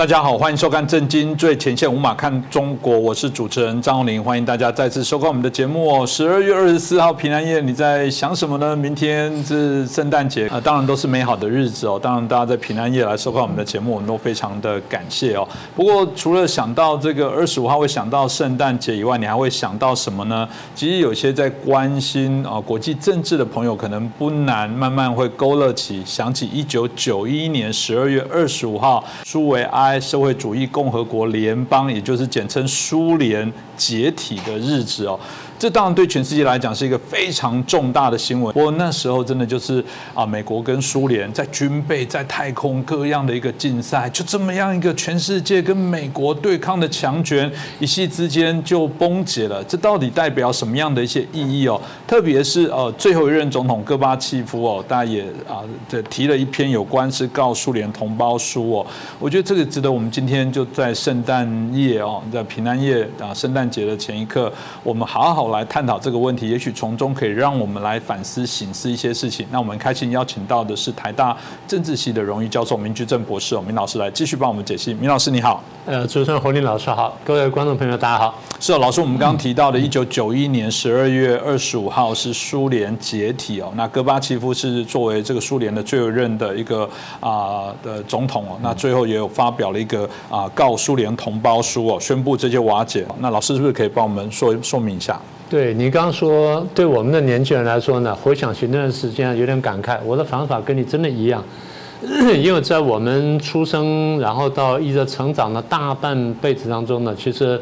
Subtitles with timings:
[0.00, 6.06] 大家好，欢迎收看《震惊最前线》，无马看中国，我是主持人张宏林，欢迎大家再次收看我们的节目哦。
[6.06, 8.74] 十二月二十四号平安夜，你在想什么呢？
[8.74, 12.00] 明天是圣诞节啊，当然都是美好的日子哦。
[12.02, 15.46] 当然，大家在平安夜来收看我们的节目，我们都非常的感谢哦。
[15.76, 20.48] 不过，除了想到这个二十五号会想到圣诞节以外，你还会想到什么呢？
[20.74, 29.89] 其实有些在关心啊国际政治的朋友，可能不难慢慢会勾勒起想起一九九一年十二月二十五号苏维埃。
[29.98, 35.18] 社会主义共和国联邦，也就是简称苏联解体的日子哦。
[35.60, 38.50] 这当然对全世界来讲是一个非常重大的新闻。
[38.54, 49.62] 不过那时候真的就是啊，美国跟苏联在军备、在太空各样的一个竞赛，就这么样一个全世界跟美国对抗的强权，一夕之间就崩解了。
[49.64, 51.78] 这到底代表什么样的一些意义哦？
[52.06, 58.86] 特别是呃，最后一任总统戈巴契夫哦，大家也啊，这提了一篇有关是告苏联同胞书哦。
[59.18, 64.50] 我觉得这个值得我们今天就在圣诞夜哦，在平安夜啊，圣诞节的前一刻，
[64.82, 65.49] 我们好好。
[65.50, 69.46] 来探讨这个问题，也许从中可以让我们来反思、醒思一些事情。
[69.50, 74.94] 那我们开心邀请到的是台大政治系的荣誉教授明居正博士，明老师来继续帮我们解析。
[74.94, 78.34] 明老师你好，呃，主持人侯林老师好，各位观众朋友大家好。
[78.58, 86.88] 是哦，老师，我们刚刚提到的一九九一年十二月二十五号是苏联解体哦，那戈巴契夫是作为这个苏联的最后任的一个
[87.20, 93.06] 啊的总统哦，那最后也有发表了一个啊告苏联同胞书哦，宣布这些瓦解。
[93.18, 95.18] 那老师是不是可以帮我们说说明一下？
[95.50, 99.98] 对你刚刚说，对我们的年轻人来说呢，回想起那段时间有点感慨。
[100.06, 101.42] 我的想法跟你真的一样，
[102.40, 107.60] 因为在我们出生，然后到一直成长的大半辈子当中呢，其实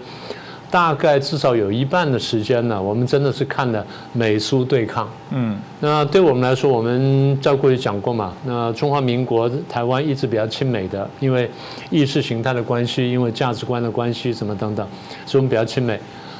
[0.70, 3.82] 大概至少有一半的时间呢，我们真的是看的
[4.12, 5.08] 美苏对抗。
[5.30, 11.50] 嗯，那对我们来说，我们在过去讲过嘛，那中华民国台湾一直比较亲美的，因为
[11.88, 14.86] 意识形态的关系，因为价值观的关系，什么等等，
[15.24, 15.98] 所以我们比较亲美。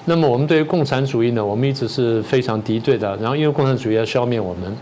[0.09, 3.15] 那么我们对于共产主义呢，我们一直是非常敌对的。
[3.19, 4.75] 然后因为共产主义要消灭我们，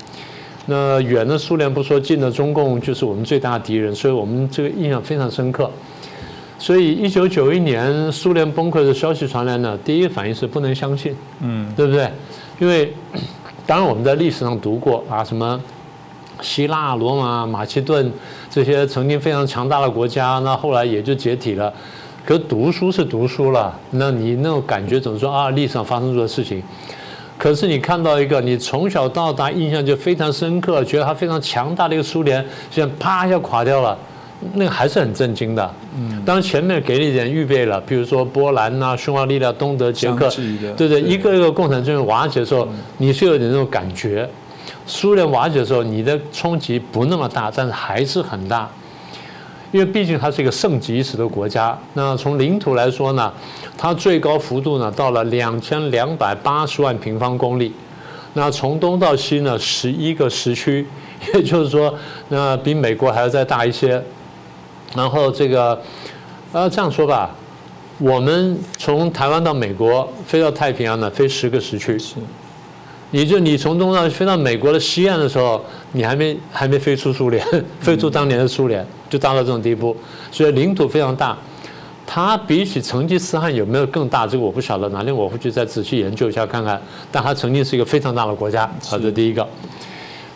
[0.67, 5.69] 那远的苏联不说，近的中共就是我们最大的敌人，所以我们这个印象非常深刻。
[6.61, 12.09] 所以一九九一年苏联崩溃的消息传来呢，第一个反应是不能相信，嗯，对不对？
[12.61, 12.95] 因为
[13.67, 15.61] 当然我们在历史上读过啊，什么
[16.41, 18.11] 希腊、罗马、马其顿
[18.49, 21.75] 这些曾经非常强大的国家，那后来也就解体了。
[22.27, 25.49] 可读书是读书了，那你那种感觉怎么说啊？
[25.51, 26.61] 历史上发生过的事情，
[27.39, 33.97] 可是你看到一个你从小到大印象就非常深刻，觉得它非常强大的一个苏联，现在啪一下垮掉了，
[34.55, 35.75] 那个还是很震惊的。
[35.97, 40.29] 嗯，当然前面给你一点预备了，比如说波兰呐、匈牙利啊、东德、捷克，
[40.77, 42.67] 对对，一个一个共产政权瓦解的时候，
[42.99, 44.29] 你是有点那种感觉。
[44.85, 48.69] 苏联瓦解的时候，你的冲击不那么大，但是还是很大。
[49.73, 53.33] 因为毕竟它是一个盛极一时的国家，那从领土来说呢，
[53.77, 57.73] 它最高幅度呢到了两千两百八十万平方公里，
[58.35, 60.87] 那从东到西呢十一个时区，
[61.35, 61.93] 也就是说，
[62.29, 64.03] 那比美国还要再大一些。
[64.95, 65.79] 然后这个，
[66.53, 67.35] 呃，这样说吧，
[67.99, 71.99] 我们从台湾到美国飞到太平洋呢，飞十个时区。
[71.99, 72.15] 是。
[73.13, 77.45] 也就你从东到飞到美国的西岸的时候，你还没还没飞出苏联，
[77.81, 79.97] 飞出当年的苏联，就达到这种地步，
[80.31, 81.37] 所以领土非常大。
[82.07, 84.27] 它比起成吉思汗有没有更大？
[84.27, 86.81] 这个我不晓得，哪天我会去再仔细研究一下看看。
[87.11, 89.47] 但它曾经是一个非常大的国家，这是第一个。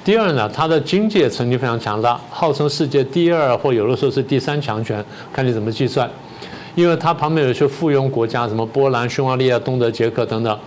[0.04, 6.10] 第二呢，它的经济也曾经非常强大，号称世界第二或有的时候是第三强权，看你怎么计算。
[6.74, 10.58] 因为它旁边有些附庸国家，什么波兰、匈牙利啊、东德、捷克等等。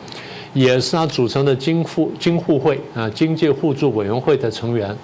[0.53, 4.95] 也是它组成的经互经互会啊经济互助委员会的成员，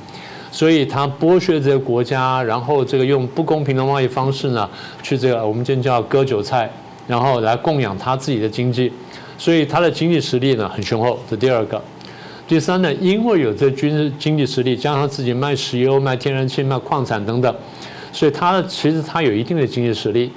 [0.51, 4.67] 所以他剥削这些国家，然后这个用不公平的贸易方式呢，
[5.03, 6.69] 去这个我们今天叫割韭菜，
[7.07, 8.91] 然后来供养他自己的经济，
[9.37, 11.19] 所以他的经济实力呢很雄厚。
[11.29, 11.79] 这第二个，
[12.47, 17.55] 第三呢，因为有这军事经济实力，加上自己卖石油、卖天然气、卖矿产等等，
[18.11, 20.31] 所以他其实他有一定的经济实力。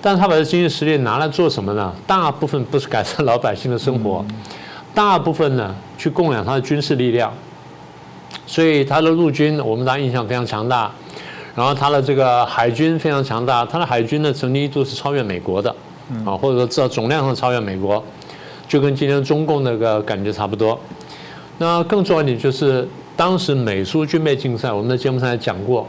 [0.00, 1.92] 但是他把这经济实力拿来做什么呢？
[2.06, 4.24] 大部分不是改善老百姓的生活，
[4.94, 7.30] 大部分呢去供养他的军事力量。
[8.46, 10.90] 所以他的陆军，我们大家印象非常强大。
[11.56, 15.68] 然后他的这个海军非常强大，他的海军呢曾经一度是超越美国的，
[16.24, 18.02] 啊，或者说至少总量上超越美国，
[18.68, 20.78] 就跟今天中共那个感觉差不多。
[21.58, 25.86] 那更重要一点就是，当时美苏军备竞赛，我们在节目上也讲过。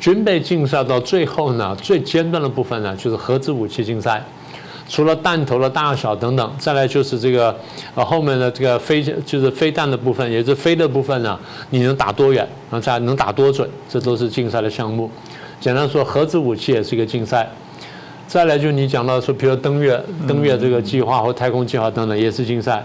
[0.00, 4.24] 军备竞赛到最后呢，最尖端的部分呢，就是核子武器竞赛。
[4.88, 7.54] 除了弹头的大小等等，再来就是这个
[7.94, 11.38] 呃后面的这个飞就是飞弹的部分，也是飞的部分呢，
[11.70, 15.10] 你能打多远，然后再能打多准，这都是竞赛的项目。
[15.60, 17.48] 简单说，核子武器也是一个竞赛。
[18.26, 22.84] 再来就你讲到说，比如登月、登月这个计划或太空计划等等，也是竞赛。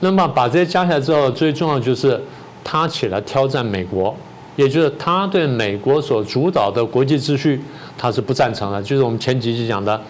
[0.00, 2.20] 那么把这些加起来之后，最重要就是
[2.62, 4.14] 他起来挑战美国，
[4.56, 7.60] 也就是他对美国所主导的国际秩序，
[7.96, 8.82] 他是不赞成的。
[8.82, 10.00] 就是我们前几集讲的，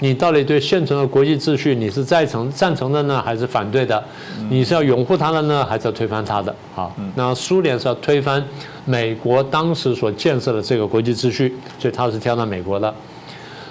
[0.00, 4.02] 你到底对现存的国际秩序你是赞成赞成的呢，还是反对的？
[4.48, 6.54] 你是要拥护他的呢，还是要推翻他的？
[6.74, 8.42] 好，那苏联是要推翻
[8.84, 12.94] 美国当时所建设的这个国际秩序，所以他是挑战美国的。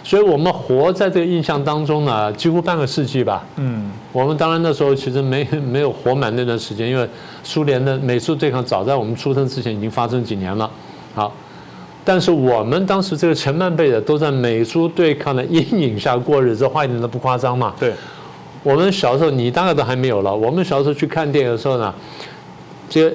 [0.03, 3.45] 所以我们活在这个印象当中呢，几乎半个世纪吧。
[3.57, 7.05] 嗯，我们当然那时候其实没 没有活满那段时间，因为
[7.43, 10.69] 苏联的美苏对抗早在我们出生之前已经发生几年了。
[11.13, 11.33] 好，
[12.07, 17.73] 但是我们当时这个前半辈的都在美苏对抗的阴影下过日子，话一点都不夸张嘛。
[17.77, 17.91] 对，
[18.63, 20.33] 我们小时候你大概都还没有了。
[20.33, 21.93] 我们小时候去看电影的时候呢，
[22.89, 23.13] 这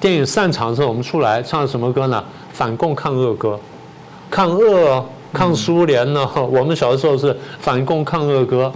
[0.00, 2.24] 电影散场的时候，我们出来唱什么歌呢？
[2.52, 3.56] 反共抗俄歌，
[4.28, 5.04] 抗俄。
[5.32, 6.24] 抗苏联呢？
[6.48, 8.72] 我们小的时候是反共抗俄歌，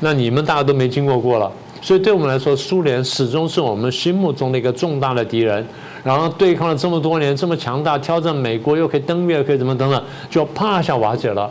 [0.00, 1.48] 那你们大家都没经过过了。
[1.80, 5.64] 所以对我们来说，苏联始终是我们心目中的一个重大的敌人。
[6.02, 11.50] 然后对抗了这么多年，这么强大，挑战美国又可以登月，可以怎么等等，就啪一下瓦解了，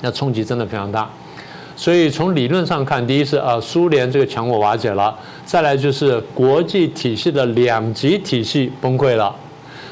[0.00, 1.08] 那冲击真的非常大。
[1.76, 5.10] 所以从理论上看，第一是啊，苏联这个强国瓦解了；
[5.46, 9.34] 再来就是国际体系的两极体系崩溃了。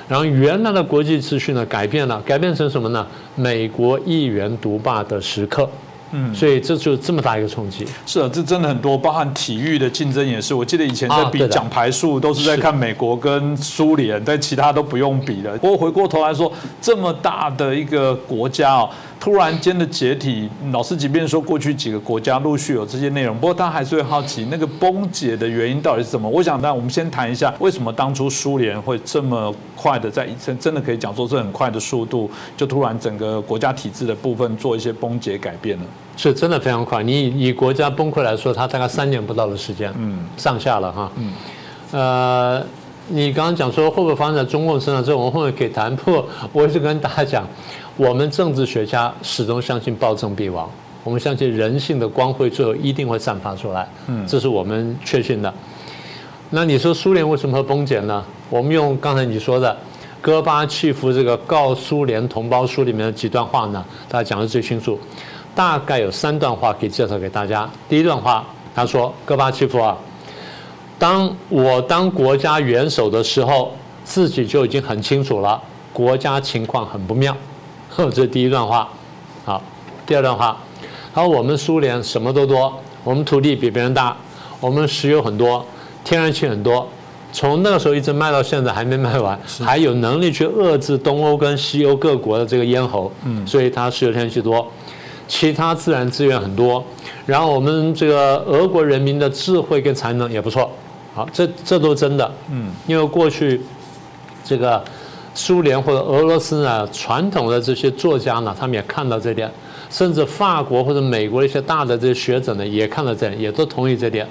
[0.07, 3.07] 然后原来的国际秩序呢改变了，改变成什么呢？
[3.35, 5.69] 美国一元独霸的时刻。
[6.13, 7.87] 嗯，所以这就这么大一个冲击。
[8.07, 10.55] 是啊，这真的很多，包含体育的竞争也是。
[10.55, 15.57] 我记得以前在比奖牌数，都是在看美国跟苏联，但其他都不用比了。
[15.59, 18.91] 不过回过头来说，这么大的一个国家哦。
[19.21, 26.29] 突然间的解体，老师即便说过去几个国家陆续有这些内容，不过他还是会好奇那个崩解的原因到底是什么。
[26.29, 35.85] 我想，那我们先谈一下，为什么当初苏联会这么快的在一真真的可以讲说是很快的速度，就突然整个国家体制的部分做一些崩解改变了？
[36.17, 37.03] 是真的非常快。
[37.03, 41.33] 你以国家崩溃来说，它大概三年不到的时间，嗯，上下了哈，嗯，
[41.91, 42.65] 呃，
[43.09, 45.95] 你刚刚讲说会不会发生在中共身上，这我们后面可以谈。
[45.97, 47.45] 不过我一直跟大家讲。
[47.99, 50.71] 我们政治学家始终相信暴政必亡，
[51.03, 55.53] 我们相信人性的光辉最后一定会散发出来，嗯，这是我们确信的。
[56.51, 58.25] 那你说苏联为什么会崩解呢？
[58.49, 59.77] 我们用刚才你说的
[60.23, 64.97] 戈巴契夫这个告苏联同胞书里面的几段话呢，大家讲的最清楚。
[65.53, 67.69] 大概有三段话可以介绍给大家。
[67.89, 68.47] 第一段话，
[68.77, 69.99] 他说：“戈巴契夫啊，
[71.01, 73.73] 当我当国家元首的时候，
[74.05, 75.61] 自己就已经很清楚了，
[75.93, 77.37] 国家情况很不妙。”
[78.11, 78.89] 这是第一段话，
[79.45, 79.61] 好，
[80.07, 80.57] 第二段话，
[81.13, 82.73] 好，我们苏联什么都多，
[83.03, 84.17] 我们土地比别人大，
[84.61, 85.67] 我们石油很多，
[86.05, 86.89] 天然气很多，
[87.33, 94.65] 从那个时候一直卖到现在还没卖完，还有能力去遏制东欧跟西欧各国的这个咽喉，嗯，所以它石油天然气多，
[95.27, 96.85] 其他自然资源很多，
[97.27, 100.71] 然后我们这个俄国人民的智慧跟才能也不错，
[101.17, 103.61] 好，这这都真的，嗯，因为过去
[104.45, 104.81] 这个。
[105.39, 109.49] 苏联或者俄罗斯呢，传统的这些作家呢，他们也看到这点，
[109.89, 114.27] 甚至法国或者美国一些大的这些学者呢，也看到这点，也都同意这点。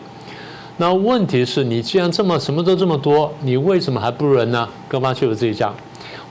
[0.75, 4.67] 那问题是你既然这么什么都这么多，你为什么还不如人呢？
[4.89, 5.73] 戈巴契夫自己讲，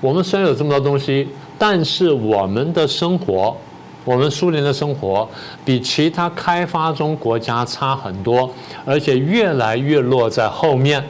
[0.02, 3.56] 我们虽然有这么多东西，但是我们的生活，
[4.04, 5.26] 我们苏联的生活
[5.64, 8.50] 比其他开发中国家差很多，
[8.84, 11.02] 而且越来越落在后面。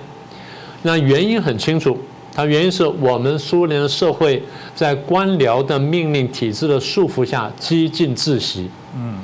[0.83, 1.99] 那原因很清楚。
[2.37, 4.43] 它原因是我们苏联的社会
[4.75, 8.69] 在官僚的命令体制的束缚下几近窒息。
[8.95, 9.15] 嗯，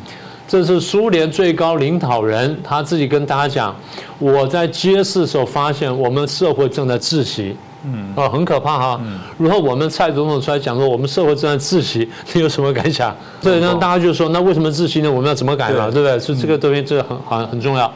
[0.49, 3.77] 这是苏联最高领导人他自己跟大家讲，
[4.19, 7.55] 我在揭示的时候发现我们社会正在窒息。
[7.85, 9.01] 嗯，哦，很可怕哈。
[9.37, 13.15] 如果我们蔡总统出来讲说我们社会正在窒息， 你有什么感想？
[13.43, 15.11] 所以那大家就说，那为什么窒息呢？
[15.11, 15.91] 我们要怎么改呢？
[15.91, 16.19] 对不对？
[16.19, 17.93] 是这个东西，这个很很很重要。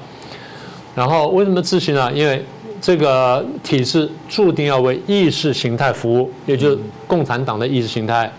[0.95, 2.13] 然后为什么窒息呢？
[2.13, 2.45] 因为
[2.81, 8.31] 这个体制注定要为意识形态服务，也就是共产党的意识形态，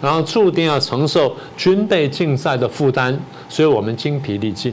[0.00, 3.18] 然后注定要承受军备竞赛的负担，
[3.48, 4.72] 所以我们精疲力尽。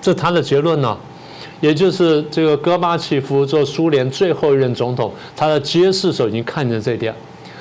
[0.00, 0.96] 这他的结论呢，
[1.60, 7.14] 也就是这个戈巴契夫做苏联最后一任总统，他的揭示时候已经看见这点，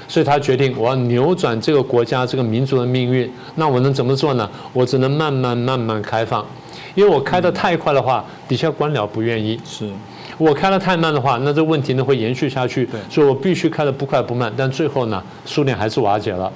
[0.08, 3.32] 所以他决定我要扭转这个国家这个民族的命运。
[3.56, 4.50] 那我能怎么做呢？
[4.74, 6.46] 我只能慢慢慢慢开放，
[6.94, 9.60] 因为我开得太快的话，底下官僚不愿意。
[9.66, 9.90] 是。
[10.38, 12.88] 我开的太慢的话，那这问题呢会延续下去。
[13.10, 14.52] 所以我必须开的不快不慢。
[14.58, 16.52] 但最后呢，苏联还是瓦解了。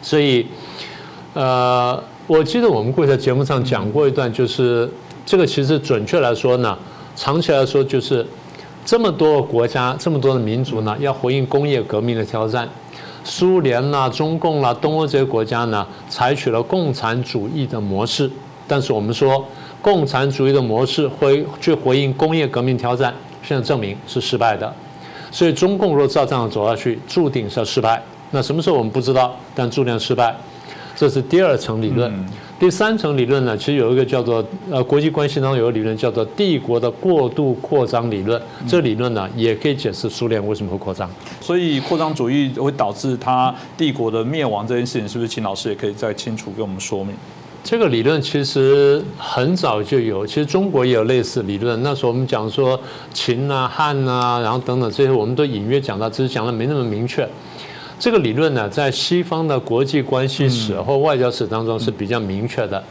[0.00, 0.46] 所以，
[1.34, 4.90] 呃，我记得我们过去在节目上讲过一段，就是
[5.24, 6.78] 这个其实准确来说呢，
[7.16, 8.26] 长期来说就是
[8.84, 12.68] 这么多国家、这么多的民族呢，要回应工业革命的挑战。
[13.24, 18.28] 苏联啦、中共啦、东欧这些国家呢，采取了共产主义的模式。
[18.66, 19.46] 但是我们说，
[19.82, 23.12] 共产主义的模式会去回应工业革命挑战，
[23.42, 24.72] 现在证明是失败的。
[25.32, 28.00] 所以中共若照这样走下去，注定是要失败。
[28.30, 30.34] 那什么时候我们不知道，但注定失败。
[30.94, 32.12] 这是第二层理论。
[32.60, 38.40] 第三层理论呢，其实有一个叫做呃国际关系当中有个理论叫做帝国的过度扩张理论。
[38.68, 41.10] 这理论呢，也可以解释苏联为什么会扩张。
[41.40, 47.16] 所以扩张主义会导致它帝国的灭亡这件事情，是不是秦老师也可以再清楚给我们说明？
[47.64, 51.80] 这个理论其实很早就有，其实中国也有类似理论。
[51.82, 52.78] 那时候我们讲说
[53.14, 57.26] 秦啊、汉啊，然后等等这些，我们都隐约讲到，只是讲的没那么明确。
[58.00, 62.82] 这个理论呢，在西方的国际关系史或外交史当中是比较明确的。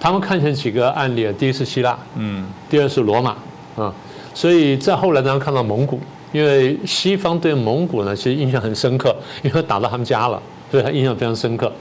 [0.00, 3.36] 他们看见几个案例，第一是希腊，嗯，第二是罗马，
[3.76, 3.94] 啊，
[4.34, 6.00] 所以在后来当然看到蒙古，
[6.32, 11.72] 因为西方对蒙古呢其实印象很深刻，因为打到他们家了，所以他印象非常深刻。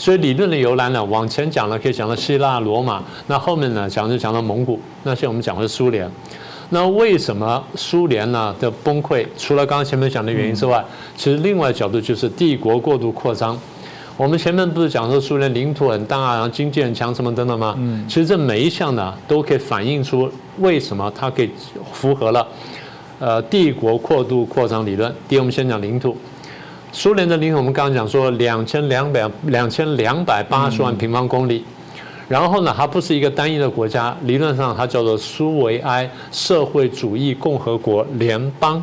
[0.00, 6.10] 所以理论的由来呢，往前讲呢可以讲到希腊、罗马，那后面呢讲就讲到蒙古，那现在我们讲的是苏联。
[6.70, 9.26] 那为什么苏联呢的崩溃？
[9.36, 10.82] 除了刚刚前面讲的原因之外，
[11.16, 13.58] 其实另外角度就是帝国过度扩张。
[14.16, 17.74] 我们前面不是讲说苏联领土很大啊，然后经济很强什么等等吗？
[17.78, 20.30] 嗯，其实这每一项呢都可以反映出
[20.60, 21.50] 为什么它可以
[21.92, 22.46] 符合了
[23.18, 25.14] 呃帝国过度扩张理论。
[25.28, 26.16] 第一，我们先讲领土。
[26.92, 31.64] 苏联的领土，我们刚刚讲说两千两百两千两百八十万平方公里，
[32.28, 38.82] 然后呢，它不是一个单一的国家，理论上它叫做苏维埃社会主义共和国联邦。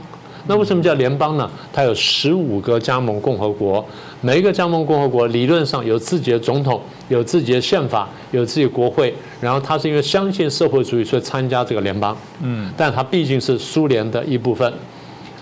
[0.49, 1.49] 那为什么叫联邦呢？
[1.73, 3.85] 它有十五个加盟共和国，
[4.21, 12.15] 每一个加盟共和国理论上有自己的总统，有自己的宪法，有自己的国会，然后它是因为相信社会主义，所以参加这个联邦。
[12.41, 14.71] 嗯，但它毕竟是苏联的一部分。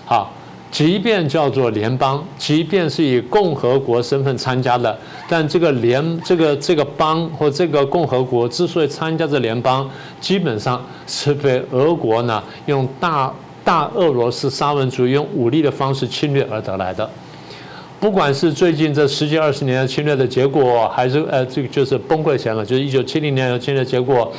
[0.04, 0.32] 好。
[0.76, 4.94] 即便叫做联邦，即便是以共和国身份参加的，
[5.26, 9.90] 但这个联、这个这个邦或这个共和国之所以参加这联邦，
[10.20, 13.32] 基本上是被俄国呢用大
[13.64, 17.08] 大俄罗斯沙文主义用武力的方式侵略而得来的。
[17.98, 24.30] 不管是最近这十几二十年的侵略的结果，还是呃这个就是崩溃前了，就是一九七零年的侵略结果。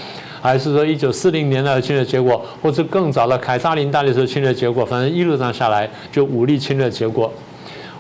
[0.48, 7.30] 还是说一九四零年代的侵略结果，或者更早的凯撒林大帝时候侵略结果，反正一路上下来就武力侵略结果。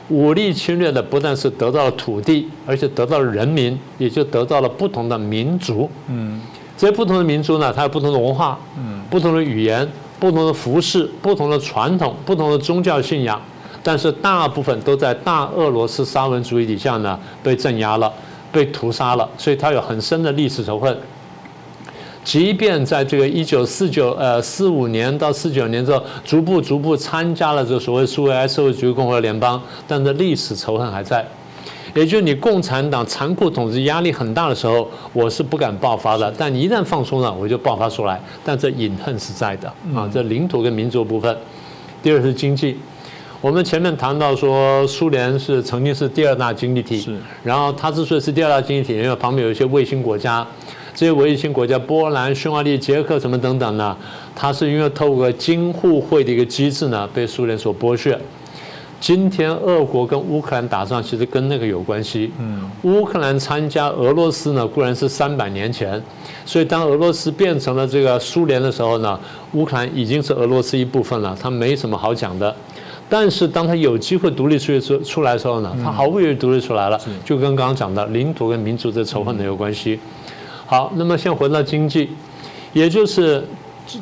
[0.07, 5.89] 武力侵略的不但是得到了土地，而且得到了人民，也就得到了不同的民族。
[6.07, 6.39] 嗯，
[6.77, 9.85] 这些不同的民族呢，它有不同的文化，嗯，不同的语言，
[10.17, 13.41] 不同的服饰，不同的传统，不同的宗教信仰，
[13.83, 18.09] 但是大部分都在大俄罗斯沙文主义底下呢被镇压了，
[18.53, 20.97] 被屠杀了，所以它有很深的历史仇恨。
[22.27, 31.25] 即便在这个一九四九呃四五年到四九年之后，逐步逐步参加了这所谓苏维埃社会主义共和国联邦，但这历史仇恨还在。
[31.95, 36.29] 也就是你共产党残酷统治压力很大的时候，我是不敢爆发的。
[36.37, 38.21] 但你一旦放松了，我就爆发出来。
[38.43, 41.33] 但这隐恨是在的啊，这领土跟民族部分。
[42.03, 42.77] 第二是经济，
[43.39, 50.45] 我们前面谈到说，苏联是曾经是第二大经济体，然后它之所以是第二大经济体，因为旁边有一些卫星国家。
[50.97, 53.95] 这些卫星国家，波兰、匈牙利、捷克什么等等呢？
[54.35, 58.19] 它是因为透过京沪会的一个机制呢，被苏联所剥削。
[58.99, 62.31] 今天俄国跟乌克兰打仗，其实跟那个有关系。
[62.39, 66.01] 嗯，乌克兰参加俄罗斯呢，固然是三百年前，
[66.43, 69.19] 所以当俄罗斯变成了这个苏联的时候呢，
[69.53, 72.51] 乌克兰已经是俄罗斯一部分了，它没什么好讲的。
[73.07, 79.99] 但是当他有机会独立出出出来的时候呢，他毫不犹豫独立出来了，就跟刚刚讲的领土跟民族的仇恨呢有关系。
[80.69, 82.09] 好，那么先回到经济，
[82.73, 83.41] 也就是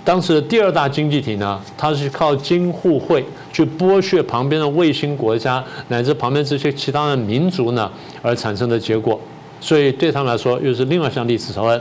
[0.03, 7.91] 当时的第二大经济体呢，它是靠京沪会去剥削旁边的卫星国家乃至旁边这些其他的民族呢
[8.24, 9.22] 而产生的结果，
[9.62, 11.79] 所以对他们来说又是另外一项历史仇恨。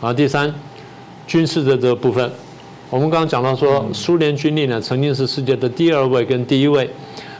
[0.00, 0.54] 啊，第三，
[1.26, 2.30] 军事的这个部分，
[2.88, 6.88] 我们刚刚讲到说，苏联军力呢曾经是世界的第二位跟第一位，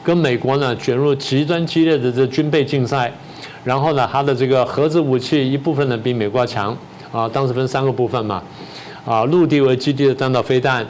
[0.02, 3.12] 跟美国呢卷入极端激烈的这军备竞赛。
[3.62, 6.76] 然后呢，它的这个核子武器一部分呢比美国强
[7.12, 8.42] 啊，当时分三个部分嘛，
[9.04, 10.86] 啊，陆地为基地的弹道飞弹，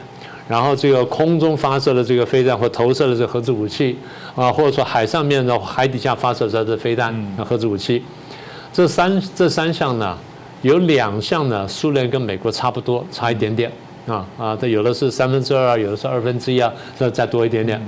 [0.47, 3.97] 然后这个空中发射的这个飞弹或投射的这核子武器
[4.35, 7.13] 啊，或者说海上面的海底下发射出来的飞弹
[7.45, 8.01] 核子武器，
[8.71, 10.17] 这三这三项呢，
[10.61, 13.69] 有两项呢，苏联跟美国差不多，差一点点
[14.07, 17.81] 啊啊，这有的是三分之二，有的是二分之一啊，再再多一点点。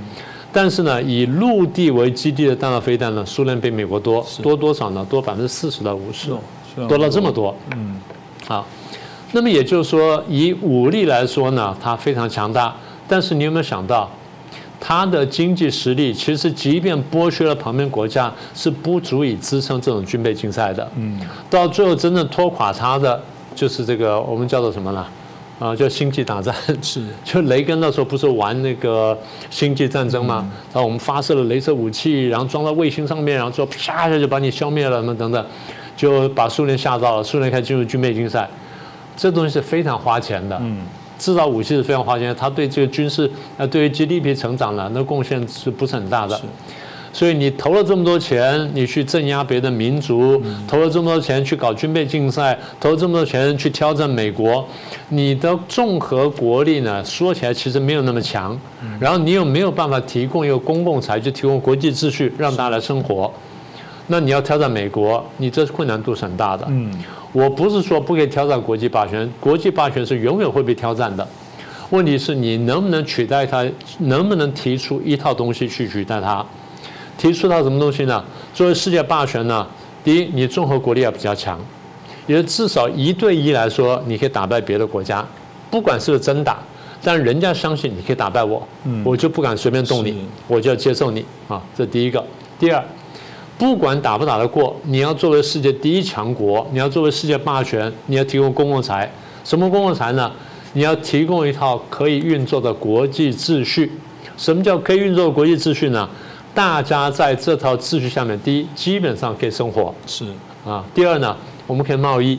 [0.54, 5.04] 但是呢，以陆地为基地的弹道飞弹呢，苏联比美国多多多少呢？
[5.10, 6.30] 多百分之四十到五十，
[6.86, 7.52] 多了这么多。
[7.74, 7.96] 嗯，
[8.46, 8.64] 好，
[9.32, 12.72] 那么也就是说，以武力来说呢，它非常强大。
[13.08, 14.08] 但是你有没有想到，
[14.78, 20.88] 它的经济实力其实即便剥削了旁边国家，是不足以支撑这种军备竞赛的。
[20.96, 21.20] 嗯，
[21.50, 23.20] 到最后真正拖垮它的，
[23.56, 25.04] 就是这个我们叫做什么呢？
[25.58, 26.54] 啊，叫星际大战。
[26.82, 29.16] 是， 就雷根那时候不是玩那个
[29.50, 30.50] 星际战争吗？
[30.72, 35.46] 然后我们发射了镭射武器，然后装到卫星上面，然后之后啪一下就把你消灭了，什么等等，
[35.96, 37.22] 就把苏联吓到了。
[37.22, 38.48] 苏联开始进入军备竞赛，
[39.16, 40.58] 这东西是非常花钱的。
[40.60, 40.78] 嗯。
[41.16, 46.38] 制造武器是非常花钱，它对这个军事呃，对于 GDP 成长呢，那贡献是不是很大的？
[47.14, 54.66] 所以你投了这么多钱，你去镇压别的民族，投了这么多钱去搞军备竞赛，投了这么多钱去挑战美国，
[55.10, 58.58] 你的综合国力呢，说起来其实没有那么强。
[58.98, 63.32] 然后你又没有办法提供一个公共财，去提供国际秩序让大家来生活。
[64.08, 66.66] 那你要挑战美国，你这困难度是很大的。
[66.68, 66.90] 嗯，
[67.32, 71.26] 我不是说不可以挑战国际霸权，国际霸权是永远会被挑战的。
[71.90, 73.64] 问题是你能不能取代它，
[74.00, 76.44] 能不能提出一套东西去取代它？
[77.16, 78.22] 提出到什么东西呢？
[78.52, 79.66] 作为世界霸权呢，
[80.02, 81.58] 第一，你综合国力要比较强，
[82.26, 85.24] 也至少一对一来说，你可以打败别的国家，
[85.70, 86.58] 不管是不是真打，
[87.02, 88.66] 但人家相信你可以打败我，
[89.04, 91.62] 我就不敢随便动你，我就要接受你啊。
[91.76, 92.24] 这第一个，
[92.58, 92.84] 第二。
[93.56, 99.08] 不管打不打得过，你要作为世界第一强国，你要作为世界霸权，你要提供公共财。
[99.44, 100.28] 什么公共财呢？
[100.72, 103.92] 你要提供一套可以运作的国际秩序。
[104.36, 106.10] 什么叫可以运作的国际秩序呢？
[106.54, 110.24] 大家在这套秩序下面，第一，基本上可以生活，是
[110.64, 110.84] 啊。
[110.94, 112.38] 第二呢，我们可以贸易，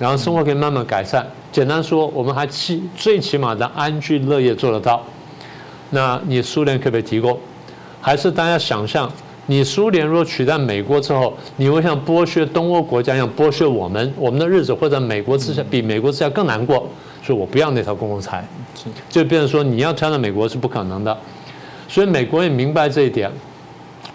[0.00, 1.24] 然后生活可以慢慢改善。
[1.52, 5.00] 简单说，我们还起最起码的安居乐业做得到。
[5.90, 7.38] 那你苏联可不可以提供？
[8.00, 9.08] 还是大家想象？
[9.46, 16.88] 你苏联若取代美国之后，你会像剥削东欧国家一样剥削我们，我们的日子会在美国之下比美国之下更难过。
[17.22, 18.44] 所以我不要那套公共财，
[19.08, 21.16] 就变成说你要挑战美国是不可能的。
[21.88, 23.30] 所以美国也明白这一点。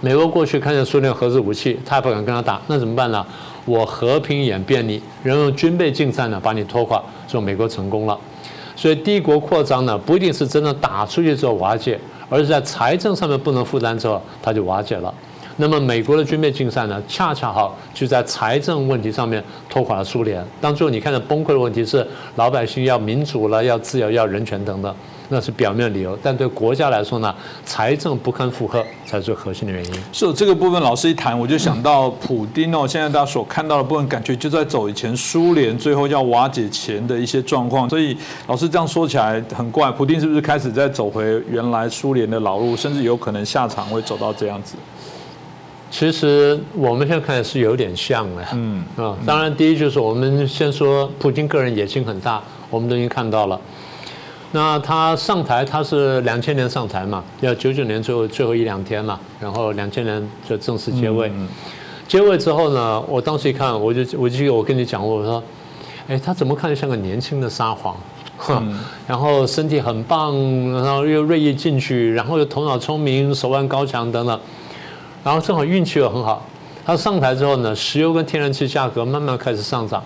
[0.01, 3.25] 美国过去看见苏联核子武器，他也不敢跟他打，那怎么办呢？
[3.65, 8.17] 我和平演变你，然后用军备竞赛呢把你拖垮，说美国成功了。
[8.75, 11.99] 所以帝国扩张呢不一定是真的打出去之后瓦解。
[12.29, 15.13] 而是在财政上面不能负担之后，它就瓦解了。
[15.55, 20.45] 那么美国的军备竞赛呢，恰恰好就在财政问题上面拖垮了苏联。
[20.60, 22.05] 当最后你看到崩溃的问题是
[22.36, 24.93] 老百姓要民主了、要自由、要人权等等。
[25.29, 27.33] 那是表面理由，但对国家来说呢，
[27.65, 29.93] 财政不堪负荷才是最核心的原因。
[30.13, 37.89] 是这个部分，老师一谈，我就想到普丁哦，现在大家所看到的部分，感觉就在走以前苏联最后要瓦解前的一些状况。
[37.89, 44.75] 所以老师这样说起来很怪，普丁是不是开始在走回原来苏联的老路，甚至有可能下场会走到这样子？
[45.89, 53.59] 其实我们现在看是有点像的，嗯啊，当然第一就是我们先说普京个人野心很大，我们都已经看到了。
[54.53, 61.31] 那他上台，他是两千年上台嘛，要九九年最后最后一两天嘛，然后两千年就正式接位。
[62.07, 65.43] 接位之后呢，我当时一看，我就我记得我跟你讲过，我说，
[66.07, 67.95] 哎，他怎么看着像个年轻的沙皇？
[69.05, 70.33] 然后身体很棒，
[70.71, 74.39] 然后又锐意进取，然后又头脑聪明，手腕高强等等，
[75.23, 76.45] 然后正好运气又很好。
[76.86, 80.01] 他上台之后呢，石油跟天然气价格慢慢开始上涨。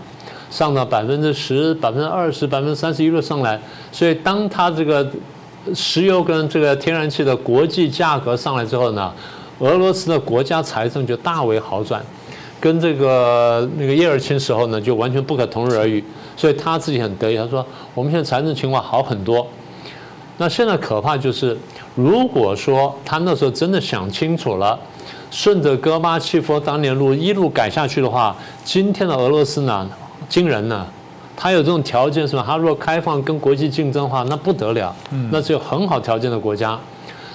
[0.51, 3.59] 上到百分之十、百分之二十、百分之三十一路上来，
[3.91, 5.09] 所以当它这个
[5.73, 9.11] 石油跟这个天然气的国际价格上来之后呢，
[9.59, 12.03] 俄罗斯的国家财政就大为好转，
[12.59, 16.03] 跟这个那个叶尔钦时候呢就完全不可同日而语，
[16.35, 19.47] 所以他自己很得意，他说我们现在财政情况好很多。
[20.37, 21.55] 那现在可怕就是，
[21.95, 24.77] 如果说他那时候真的想清楚了，
[25.29, 28.35] 顺着戈巴契夫当年路一路改下去的话，
[28.65, 29.87] 今天的俄罗斯呢？
[30.31, 30.87] 惊人呢，
[31.35, 32.43] 他有这种条件是吧？
[32.47, 34.95] 他如果开放跟国际竞争的话，那不得了，
[35.29, 36.79] 那是有很好条件的国家。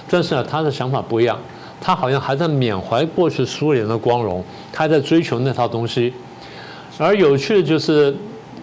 [0.09, 1.37] 但是呢，他的想法不一样，
[1.79, 6.11] 他好像还在缅怀过去苏联的光荣，他在追求那套东西。
[6.97, 8.15] 而有趣的就是，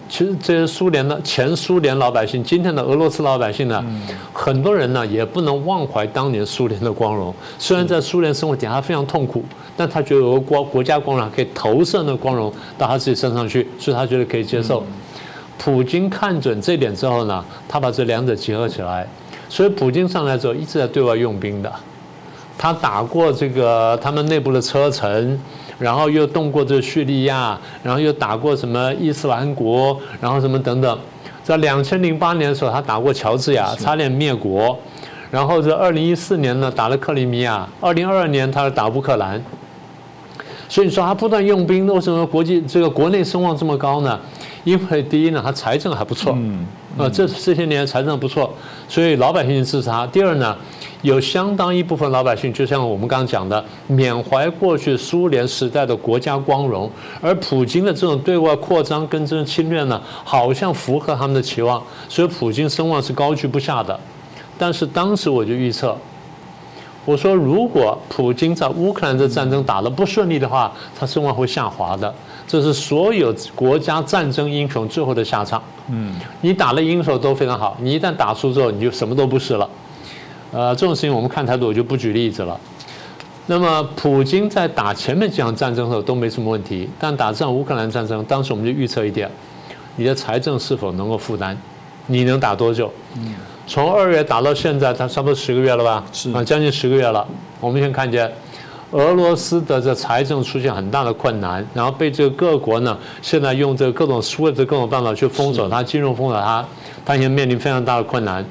[0.07, 3.83] 其实这些苏联的前苏联老百姓，今天的俄罗斯老百姓呢，
[4.31, 7.33] 很多人呢也不能忘怀当年苏联的光荣。
[7.57, 9.43] 虽然在苏联生活底下非常痛苦。
[9.77, 14.81] 但他觉得有个国国家光荣可以投射那光荣到他自己身上去，所以他觉得可以接受。
[15.57, 19.05] 普京看准这点之后呢，他把这两者结合起来。
[19.49, 21.69] 所以普京上来之后一直在对外用兵的，
[22.57, 25.37] 他打过这个他们内部的车臣，
[25.79, 30.99] 然后又动过这叙利亚，然后又打过什么伊斯兰国，然后什么等等。
[31.43, 34.77] 在两千零八年的时候，他打过乔治亚，差点灭国。
[35.29, 37.67] 然后在二零一四年呢，打了克里米亚。
[37.81, 39.41] 二零二二年他是打乌克兰。
[40.67, 44.19] 所以说他不断用兵，为什么国际这个国内声望这么高呢？
[44.63, 46.35] 因为第一呢，他财政还不错，
[46.97, 48.53] 呃，这这些年财政不错，
[48.87, 50.07] 所以老百姓支持他。
[50.07, 50.55] 第二呢，
[51.01, 56.89] 有相当一部分老百姓，就像我们刚刚讲的，缅怀过去苏联时代的国家光荣，
[57.21, 63.99] 而普京的这种对外扩张跟这种侵略呢，好像符合他们的期望，所以普京声望是高居不下的。
[64.57, 65.97] 但是当时我就预测。
[67.03, 72.11] 我说，如果普京在乌克兰的战争打得不顺利的话，他声望会下滑的。
[72.47, 75.61] 这是所有国家战争英雄最后的下场。
[75.89, 79.69] 嗯，你打了英雄都非常好，你一旦打输之后，你就什么都不是了。
[80.51, 82.59] 呃，这种事情我们看太多，我就不举例子了。
[83.47, 89.29] 那么，普京在打前面几场战争的时候都没什么问题，但打这场乌克兰战争，当时我们就预测一点：
[89.95, 91.55] 你的财政是否能够负担？
[92.07, 92.91] 你能打多久？
[93.17, 93.35] 嗯。
[93.67, 96.03] 从二月打到现在，他差不多十个月了吧？
[96.13, 97.25] 是啊，将近十个月了。
[97.59, 98.31] 我们先看见
[98.95, 106.65] 俄罗斯的这财政出现很大的困难，然后被这个各国呢，现在用这各种 SWIFT 各种办法去封锁它，金融封锁它，
[107.03, 108.43] 它现在面临非常大的困难。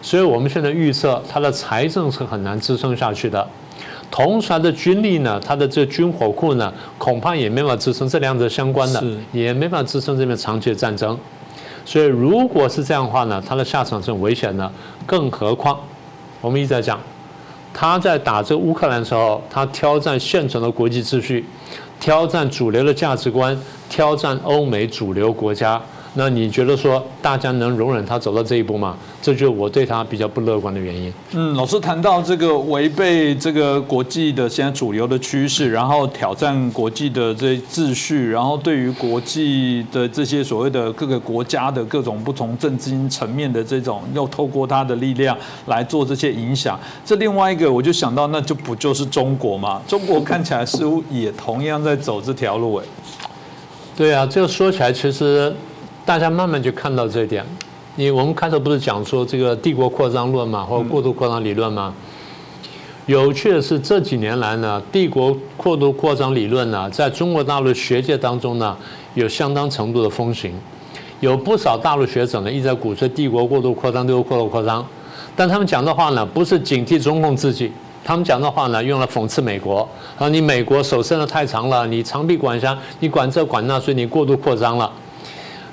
[0.00, 3.46] 所以我们现在预测它的财政是很难支撑下去的。
[4.10, 11.18] 同时，它的军力呢，它的这军火库呢，恐怕也没法支撑，这两者相关的，也没法支撑这边长期的战争。
[11.84, 14.72] 所以，如果是这样的话呢，它的下场是很危险的。
[15.04, 15.78] 更何况，
[16.40, 16.98] 我们一直在讲，
[17.74, 21.44] 他在打这乌克兰的时候，他挑战现存的国际秩序，
[21.98, 23.58] 挑战主流的价值观，
[23.88, 25.80] 挑战欧美主流国家。
[26.14, 28.94] 那你觉得说大家能容忍他走到这一步吗？
[29.22, 31.10] 这就是我对他比较不乐观的原因。
[31.32, 45.34] 嗯，老师谈到这个违背这个国际的现在主流的趋势，然后挑战国际的这秩序，然后对于国际的这些所谓的各个国家的各种不同政经层面的这种，又透过他的力量
[45.66, 46.78] 来做这些影响。
[47.06, 49.80] 这另外一个，我就想到，那就不就是中国吗？
[49.88, 52.84] 中国看起来似乎也同样在走这条路，哎。
[53.96, 55.50] 对啊，这个说起来其实。
[56.04, 57.44] 大家慢慢就看到这一点。
[57.94, 61.94] 你我们开头不是讲说这个帝国扩张论嘛，或者过度扩张理论吗？
[63.06, 68.76] 有趣的是这几年来呢，帝国过度扩张理论呢，在中国大陆学界当中呢，
[69.14, 70.52] 有相当程度的风行。
[71.20, 74.84] 有不少大陆学者呢，一直在鼓吹帝国过度扩张，帝国过度扩张。
[75.36, 77.70] 但他们讲的话呢，不是警惕中共自己，
[78.04, 79.88] 他们讲的话呢，用来讽刺美国。
[80.18, 84.90] 啊，你美国手伸的太长了，你长臂管辖，你管这管那，所以你过度扩张了。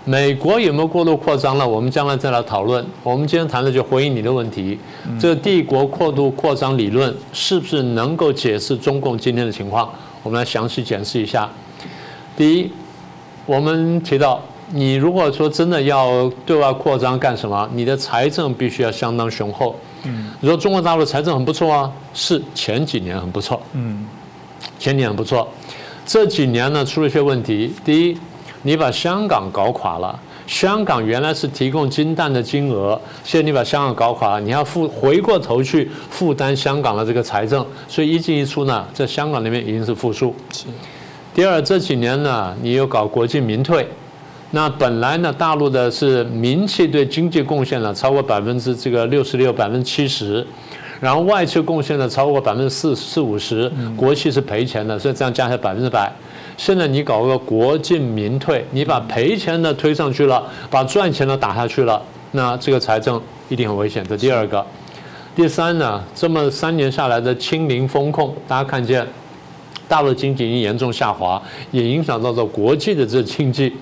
[0.09, 1.67] 美国有没有过度扩张了？
[1.67, 2.83] 我们将来再来讨论。
[3.03, 4.75] 我们今天谈的就回应你的问题：
[5.19, 9.87] 这个帝国过度扩张理论是不是能够解释中共今天的情况？
[10.23, 11.47] 我们来详细解释一下。
[12.35, 12.71] 第一，
[13.45, 14.41] 我们提到，
[14.71, 17.69] 你如果说真的要对外扩张干什么？
[17.75, 19.75] 你的财政必须要相当雄厚。
[20.05, 23.61] 嗯，你说中国大陆财政很不错啊，是前几年很不错。
[23.73, 24.03] 嗯，
[24.79, 25.47] 前几年很不错，
[26.03, 27.71] 这几年呢出了一些问题。
[27.85, 28.17] 第一。
[28.63, 40.35] 你把香港搞垮了，香港原来是提供金蛋的金额，现在你把香港搞垮了，你要负回过头去负担香港的这个财政，所以一进一出呢，在香港那边已经是负数。
[40.51, 40.65] 是。
[41.33, 43.87] 第二，这几年呢，你又搞国进民退，
[44.51, 50.45] 那本来呢，大陆的是民企对经济贡献了超过百分之这个六十六、百分之七十，
[50.99, 56.11] 然后外企贡献了超过百分之四四五十，国企是赔钱的，所以这样加起来百分之百。
[56.59, 62.01] 现在你搞个国进民退，你把赔钱的推上去了，把赚钱的打下去了，
[62.33, 64.05] 那这个财政一定很危险。
[64.09, 64.63] 这第二个，
[65.33, 69.07] 第三呢，这么三年下来的清零风控，大家看见
[69.87, 71.41] 大陆经济已经严重下滑，
[71.71, 73.73] 也影响到了国际的这经济。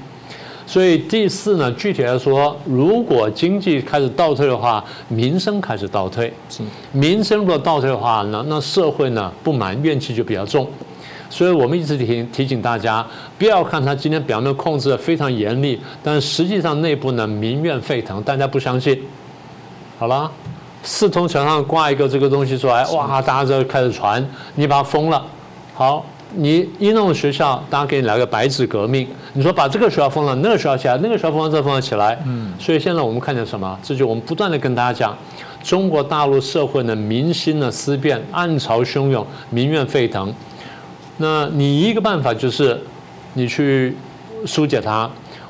[0.68, 6.32] 所以第四呢，具体来说，如果经济开始倒退的话，民生开始倒退，
[6.92, 10.70] 民生如果倒退的话那，那社会呢不满怨气就比较重。
[11.30, 13.06] 所以我们一直提提醒大家，
[13.38, 19.02] 不要看他今天表面控制的非常严厉，但实际上内部呢民怨沸腾，大家不相信。
[20.00, 20.32] 好了，
[20.84, 25.26] 四通桥上挂一个这个东西出来，哇，大家就开始传，你把它封了。
[25.74, 32.18] 好，你一弄学校，大家给你来个白纸革命，你说把这个学校封了，那个学校起来，那个学校封了，这封了起来。
[32.26, 32.54] 嗯。
[32.60, 33.78] 所以现在我们看见什么？
[33.84, 35.18] 这就我们不断的跟大家讲，
[35.64, 40.34] 中国大陆社会呢民心的思变，暗潮汹涌，民怨沸腾。
[41.18, 42.80] 那你一个办法就是，
[43.34, 43.96] 你去
[44.46, 45.10] 疏解它。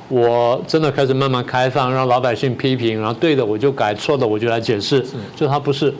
[0.10, 5.06] 我真的开始慢慢开放，让老百姓批评，然后对的我就改，错的我就来解释。
[5.36, 5.93] 就他不是，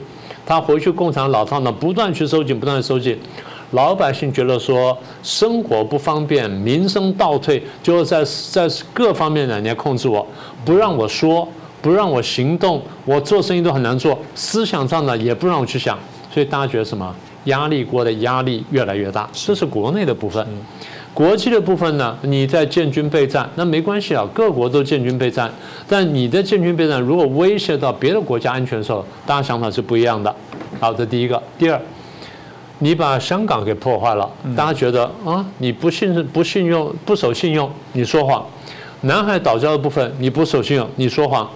[0.46, 3.18] 他回去共产老套呢，不断去收紧，不断收紧。
[3.72, 10.26] 老百姓觉得说生活不方便，民生倒退，就是在在各方面呢，你要控制我，
[10.64, 11.46] 不让我说，
[11.82, 15.98] 不让我行动，我做生意都很难做，思想上呢也不让我去想，
[16.32, 17.14] 所以大家觉得什么？
[17.48, 19.28] 压力锅的压力越来越大。
[19.32, 20.46] 这是国内的部分。
[21.12, 25.52] 国际的部分呢，你在建军备战，那没关系啊，各国都建军备战。
[25.88, 30.32] 但你的建军备战如果威胁到别的国家安全的时候，大家想法是不一样的。
[30.78, 31.42] 好，这第一个。
[31.58, 31.80] 第二，
[32.78, 38.46] 你把香港给破坏了，大家觉得啊，你不信任、不信用、不守信用，你说谎。
[39.00, 41.48] 南海岛礁的部分你不守信用，你说谎。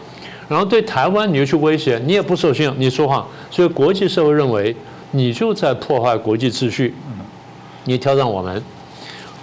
[0.49, 3.25] 然后对台湾你又去威胁，你也不守信用，你说谎。
[3.49, 4.75] 所以国际社会认为
[5.13, 6.95] 你就在破坏国际秩序，
[7.85, 8.63] 你挑战我们。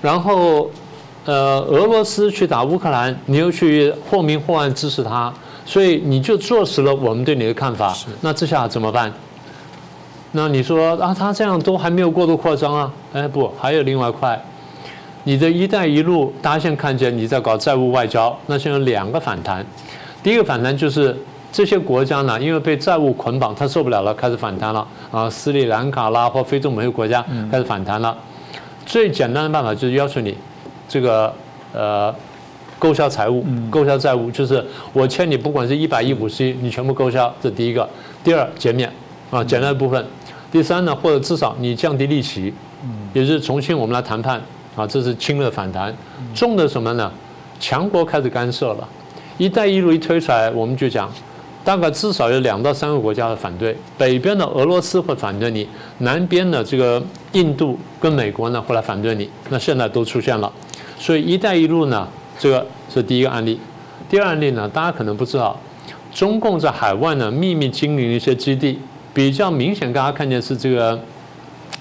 [0.01, 0.69] 然后，
[1.25, 5.33] 呃，俄罗斯去打乌克兰，你又去或明或暗支持他，
[5.65, 7.95] 所以你就坐实了我们对你的看法。
[8.21, 9.11] 那这下怎么办？
[10.31, 12.91] 那你说啊，他这样都还没有过度扩张啊？
[13.13, 14.39] 哎，不，还有另外一块，
[15.23, 19.65] 你的一带一路，大家现在看见你在搞债务外交，那现在有两个反弹。
[20.21, 21.17] 第一个反弹就是
[21.51, 28.15] 这些国家呢，因为被债务捆绑，它受不了了，开始反弹了啊，斯里兰卡啦或非洲某些国家开始反弹了。
[28.85, 30.35] 最简单的办法就是要求你，
[30.87, 31.33] 这个
[31.73, 32.13] 呃，
[32.77, 37.87] 勾销财务，勾销债务，就是我欠你不管是一百亿、五十亿，你全部勾销，这第一个。
[38.23, 38.91] 第二，减免
[39.31, 40.05] 啊，简单的部分。
[40.51, 42.53] 第三呢，或者至少你降低利息，
[43.13, 44.41] 也就是重新我们来谈判
[44.75, 45.95] 啊，这是轻的反弹。
[46.33, 47.11] 重的什么呢？
[47.59, 48.87] 强国开始干涉了，
[49.37, 51.09] 一带一路一推出来，我们就讲。
[51.63, 55.67] 大概至少有两到三个国家的反对，北边的俄罗斯会反对你，
[55.99, 57.01] 南边的这个
[57.33, 59.29] 印度跟美国呢会来反对你。
[59.49, 60.51] 那现在都出现了，
[60.97, 62.07] 所以“一带一路”呢，
[62.39, 63.59] 这个是第一个案例。
[64.09, 65.59] 第二案例呢，大家可能不知道，
[66.11, 68.79] 中共在海外呢秘密经营一些基地，
[69.13, 70.99] 比较明显，大家看见是这个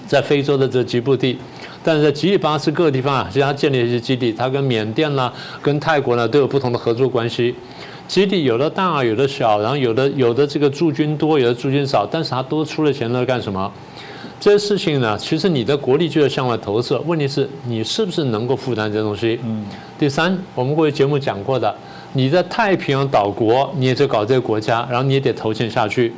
[0.05, 1.39] 在非洲的这吉布地，
[1.83, 7.55] 但是在吉里巴斯各个地方啊，实际上建立一些基地，它跟缅甸啦、跟泰国呢都有不同的合作关系。
[8.09, 13.71] 基地有的大，有的小，然后有的有的这个驻军多，有的驻军少，但是他多出了钱呢干什么？
[14.39, 16.99] 这些事情呢，其实你的国力就要向外投射。
[17.05, 19.39] 问题是你是不是能够负担这东西？
[19.45, 19.63] 嗯。
[19.99, 21.71] 第三，我们过去节目讲过的，
[22.13, 26.11] 你在太平洋岛国，你也在搞这个国家，然后你也得投钱下去。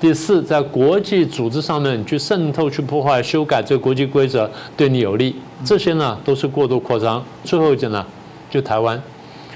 [0.00, 7.22] 第四，在国际组织上面去渗透、去破坏、修改这个国际规则，对你有利，这些呢都是过度扩张。
[7.44, 8.06] 最后一件呢，
[8.48, 8.98] 就台湾。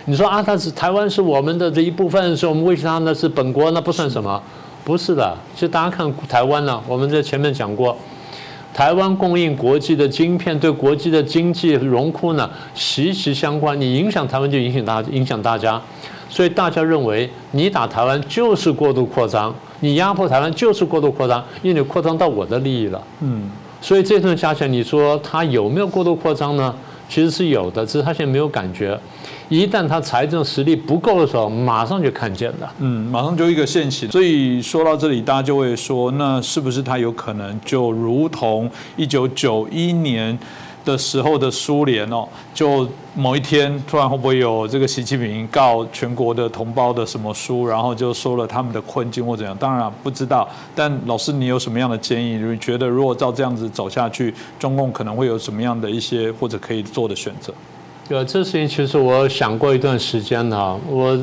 [0.07, 4.43] 你说啊，他是台湾是我们的这一部分，是我们威胁他那是本国，那不算什么，
[4.83, 5.37] 不是的。
[5.55, 7.97] 其实大家看台湾呢，我们在前面讲过，
[8.75, 13.81] 台湾供应国际的晶片，对国际的经济荣枯呢息息相关。
[13.81, 15.81] 你影响台湾就影响大，影响大家，
[16.29, 23.01] 所以大家认为你打台湾就是过度扩张，你压迫台湾就是过度扩张，因为你扩张到我的利益了。
[23.21, 23.49] 嗯，
[23.81, 26.75] 所以这顿加起来，你说他有没有过度扩张呢？
[27.09, 28.99] 其实是有的，只是他现在没有感觉。
[29.53, 32.73] 一旦他财政实力不够的时候，马上就看见了。
[32.79, 34.11] 嗯，马上就一个现形。
[34.11, 40.39] 所以说到这里，大家就会说，那是不是他有可能就如同一九九一年？
[40.85, 42.85] 的时候的苏联哦，就
[43.15, 49.57] 某一天突然会不会有这个习近平告全国的同胞的什么书，然后就说了他们的困境或怎样？
[49.59, 50.49] 当然不知道。
[50.75, 52.37] 但老师，你有什么样的建议？
[52.37, 57.55] 你觉得如果照这样子走下去，中共可能会有什么样的一些或者可以做的选择？
[58.13, 61.19] 对，这事情其实我想过一段时间呢，我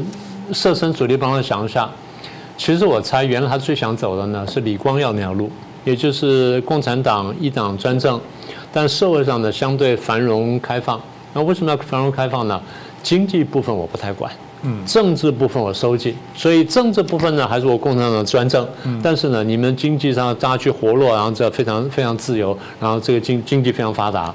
[0.52, 1.88] 设身处地帮他想一下。
[2.58, 5.52] 其实我猜，原来他最想走的呢是李光耀那条路，
[5.86, 8.20] 也就是共产党一党专政。
[8.74, 11.00] 但社会上呢，相对繁荣开放。
[11.32, 12.60] 那为什么要繁荣开放呢？
[13.04, 16.16] 经济部分我不太管，嗯，政治部分我收紧。
[16.34, 18.68] 所以政治部分呢，还是我共产党专政。
[18.86, 24.34] 嗯，但是呢，你们经济上大家去活络，然后这非常非常自由，然后这个经经济非常发达。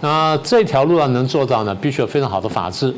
[0.00, 2.94] 那这条路要能做到呢，必须有非常好的法治。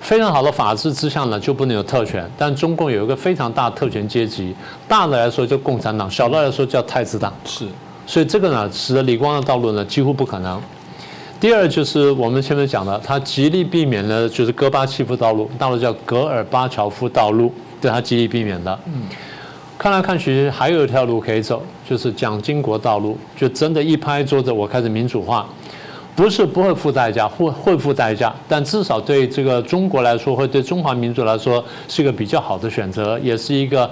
[0.00, 2.28] 非常好的法治之下呢，就不能有特权。
[2.38, 4.54] 但中共有一个非常大的特权阶级，
[4.88, 7.30] 大的来说叫共产党，小的来说叫太子党。
[7.44, 7.66] 是。
[8.06, 10.60] 所以这个呢，使得李光的道路呢几乎不可能。
[11.38, 18.78] 第二就是我们前面讲的，他极力避免的就是戈巴契夫道路，道路叫戈尔巴乔夫道路，对他极力避免的。
[18.86, 19.02] 嗯，
[19.78, 25.46] 看来看去还有一条路可以走，就是蒋经国道路，就真的一拍桌子，我开始民主化，
[26.14, 33.90] 不是不会付代价，会会付代价，但至少对这个中国来说，或对中华民族来说，是一个比较好的选择，也是一个。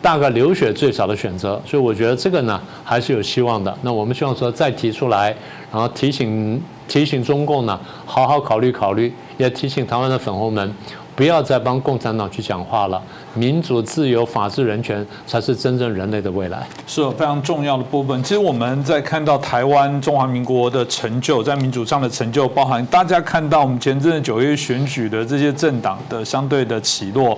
[0.00, 3.76] 大概流血最少的选择，所以我觉得这个呢还是有希望的。
[3.82, 5.34] 那我们希望说再提出来，
[5.72, 10.72] 然后提醒提醒中共呢，好好考虑考虑，也提醒台湾的粉红们，
[11.18, 13.02] 不要再帮共产党去讲话了。
[13.34, 18.22] 民主、自由、法治、人权才是真正人类的未来，是非常重要的部分。
[18.22, 27.36] 其实我们在看到台湾中华民国的成就，在民主上的成就，包含大家看到我们前阵子九月选举的这些政党的相对的起落。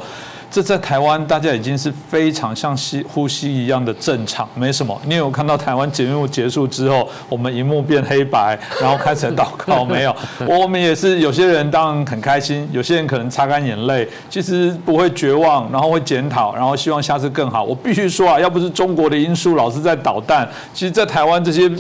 [0.51, 5.01] 这在台湾大家已经是非常像吸呼吸一样的正常，没什么。
[5.07, 9.85] 你有看到台湾节目结束之后，我们荧幕变黑白，然后开始祷告？
[9.85, 10.15] 没有，
[10.49, 17.63] 我们也是有些人当然很开心，有些人可能擦干眼泪，其实不会绝望，然后会检讨，然后希望下次更好。
[17.63, 21.71] 我必须说啊，要不是中国的因素老是在捣蛋，其实在台湾这些。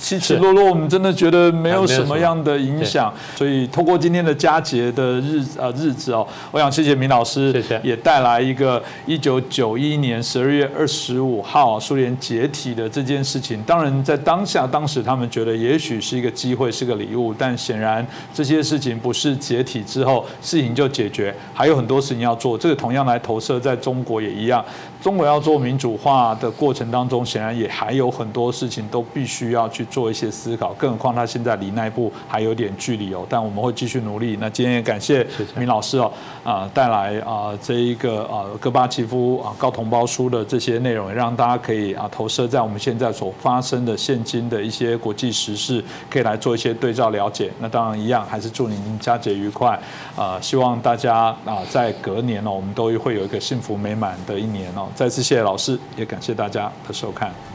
[0.00, 13.62] 起起落落，我们真的觉得没有什么样的影响，所以通过今天的佳节的日啊日子哦，我想谢谢明老师，谢谢，也带来一个一九九一年十二月二十五号苏联解体的这件事情。
[13.64, 22.56] 当然，在当下当时他们觉得也许是一个机会，是个礼物，但显然这些事情不是解体之后事情就解决，还有很多事情要做。
[22.56, 24.64] 这个同样来投射在中国也一样。
[25.02, 33.26] 中国要做民主化的过程当中，显然也还有很多事情都必须要去做一些思考，更何况他现在离那一步还有点距离哦。
[33.28, 34.38] 但我们会继续努力。
[34.40, 35.26] 那今天也感谢
[35.56, 36.10] 明老师哦，
[36.44, 47.50] 啊带来啊这一个啊戈巴契夫啊高同胞书的这些内容，也让大家可以啊投射在我们现在所发生的现今的一些国际时事，可以来做一些对照了解。
[47.58, 49.78] 那当然一样，还是祝您佳节愉快
[50.16, 50.38] 啊！
[50.40, 54.88] 希望大家啊在隔年呢，我们都会有一个幸福美满的一年哦。
[54.94, 57.49] 再次谢谢老师，也感谢大家的收看。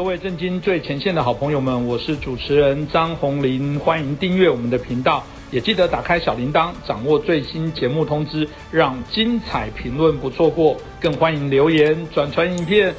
[0.00, 10.74] 各位震惊最前线的好朋友们，我是主持人张宏林，欢迎订阅我们的频道，也记得打开小铃铛，掌握最新节目通知，让精彩评论不错过。
[10.98, 12.94] 更欢迎留言转传影片。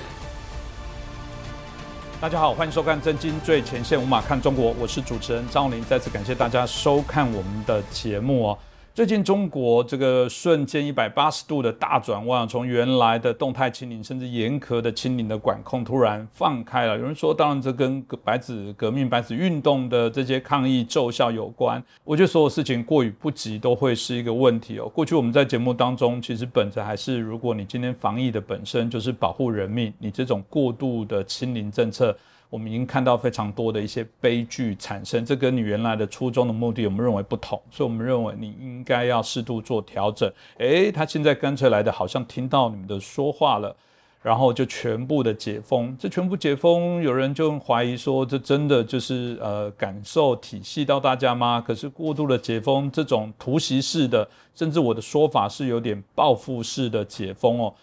[2.21, 8.57] 大家好，欢迎收看《震惊最前线》，无马看中国，我是主持人张宏林，再次感谢大家收看我们的节目哦。
[9.01, 16.95] 最近中国这个瞬间一百八十度的大转弯，从原来的动态清零，甚至严苛的清零的管控，突然放开了。
[16.95, 21.83] 有人说，当然这跟白纸革命、白纸运动的这些抗议奏效有关。
[22.03, 24.87] 我觉得所有事情过于不及都会是一个问题哦。
[24.87, 32.15] 过去我们在节目当中，其实本着还是，如果你今天防疫的本身就是保护人命，你这种过度的清零政策。
[32.51, 40.29] 我们已经看到非常多的一些悲剧产生，这跟你原来的初衷的目的，我们认为不同，所以我们认为你应该要适度做调整。
[40.57, 43.73] 诶，他现在干脆来的好像听到你们的说话了，
[44.21, 45.95] 然后就全部的解封。
[45.97, 51.63] 这全部解封，有人就怀疑说，这真的就是呃感受体系到大家吗？
[51.65, 57.73] 可是过度的解封，这种突袭式的，甚至我的说法是有点报复式的解封哦。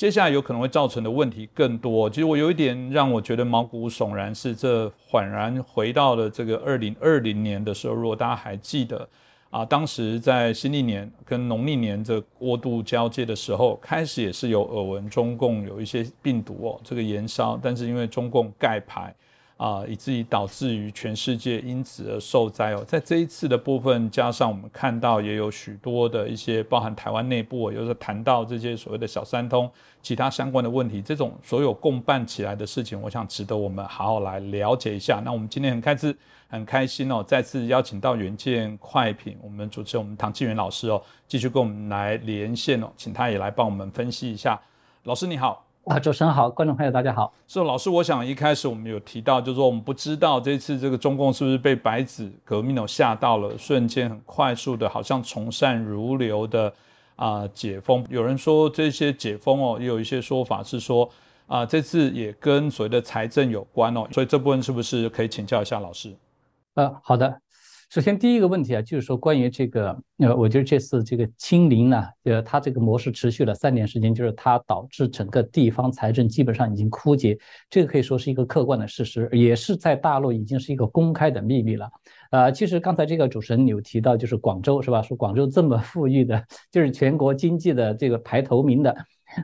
[0.00, 2.08] 接下来有可能会造成的问题更多。
[2.08, 7.92] 其实我有一点让我觉得毛骨悚然，是这恍然回到了这个二零二零年的时候。
[7.92, 9.06] 如果大家还记得
[9.50, 19.14] 啊，当时在新历年跟农历年这过渡交接的时候，开始也是有耳闻中共有一些病毒哦，这个延烧，但是因为中共盖牌。
[19.60, 22.82] 啊，以至于导致于全世界因此而受灾哦。
[22.88, 29.70] 在这一次的部分，加上我们看到也有许多的一些包含台湾内部，有时候谈到这些所谓的小三通，
[30.00, 35.20] 其他相关的问题，这种所有共办起来的事情，我想值得我们好好来了解一下。
[35.22, 36.16] 那我们今天很开心，
[36.48, 44.58] 很开心哦，再次邀请到远见快品我们主持人我们唐庆元老师哦，继续跟我们来连线哦，请他也来帮我们分析一下。
[45.02, 45.69] 老师你好。
[45.90, 47.34] 啊，主持人好，观众朋友大家好。
[47.48, 56.72] 是老师，我想一开始我们有提到，就是说我们不知道这次这个中共是不是被白纸革命哦吓到了，瞬间很快速的，好像从善如流的
[57.16, 58.06] 啊解封。
[58.08, 61.10] 有人说这些解封哦，也有一些说法是说
[61.48, 66.14] 啊，这次也跟所谓的财政有关哦，所以这部分是不是可以请教一下老师？
[66.74, 67.36] 呃，好的。
[67.90, 77.36] 首先，第一个问题啊，就是说关于这个，呃，我觉得这次这个清零呢，呃，它这个模式持续了三年时间，就是它导致整个地方财政基本上已经枯竭，
[77.68, 81.90] 这个可以说是一个客观的事实，也是在大陆已经是一个公开的秘密了。
[82.30, 85.02] 呃，其实刚才这个主持人有提到，就是广州是吧？
[85.02, 88.94] 说广州这么富裕的，就是全国经济的这个排头名的。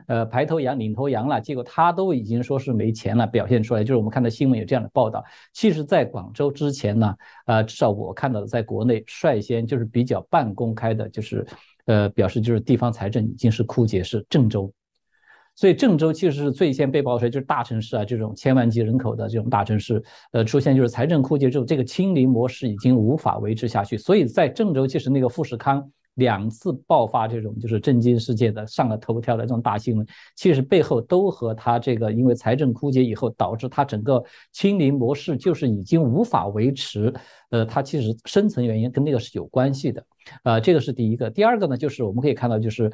[0.07, 5.23] 呃，排头羊、领头羊了，结果他都已经说是没钱了，表现出来就是我们看到新闻有这样的报道。
[5.53, 7.15] 其实，在广州之前呢，
[7.45, 11.45] 呃，至少我看到的，在国内率先就是比较半公开的，就是
[11.85, 14.71] 呃，表示就是地方财政已经是枯竭，是郑州。
[15.55, 23.97] 所以郑州其实是最先被爆出来，就是大城市啊，这种千万级人口的这种大城市，呃，出现就是财政枯竭之后，这个清零模式已经无法维持下去。
[23.97, 25.89] 所以在郑州，其实那个富士康。
[26.17, 30.05] 两次爆发这种就是震惊世界的上了头条的这种大新闻，
[30.35, 37.13] 其实背后都和他这个因为财政枯竭以后导致他整个清零模式就是已经无法维持，
[37.49, 40.05] 呃，它其实深层原因跟那个是有关系的，
[40.43, 41.29] 呃，这个是第一个。
[41.29, 42.91] 第二个呢，就是我们可以看到，就是，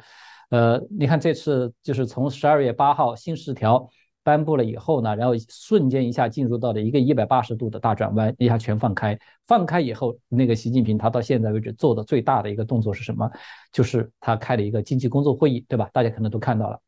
[0.50, 3.88] 呃，你看这次就是从十二月八号新十条。
[4.24, 9.16] 颁布了以后呢，然后瞬间一下进入到了一个一百八十度的大转弯，一下全放开。
[9.46, 13.30] 放开以后，那个习近平他到现在为止做的最大的一个动作是什么？
[13.70, 15.88] 就是他开了一个经济工作会议，对吧？
[15.92, 16.80] 大家可能都看到了，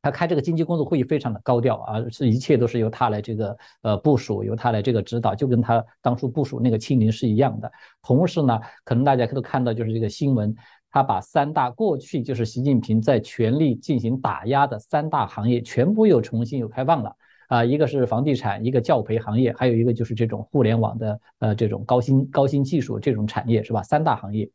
[0.00, 7.70] 他开这个经济工作会议非常的高调啊，是一切都是由他来这个呃部署，由他来这个指导，就跟他当初部署那个清零是一样的。
[8.02, 10.54] 同时呢，可能大家都看到就是这个新闻。
[10.92, 17.16] 他把三大过去就是习近平在全力进行打压的三大行业全部又重新又开放了
[17.48, 23.82] 啊，一个是房地产，一个教培行业，还有一个就是这种互联网的呃这种高新高新技术这种产业是吧？
[23.82, 24.48] 三大行业，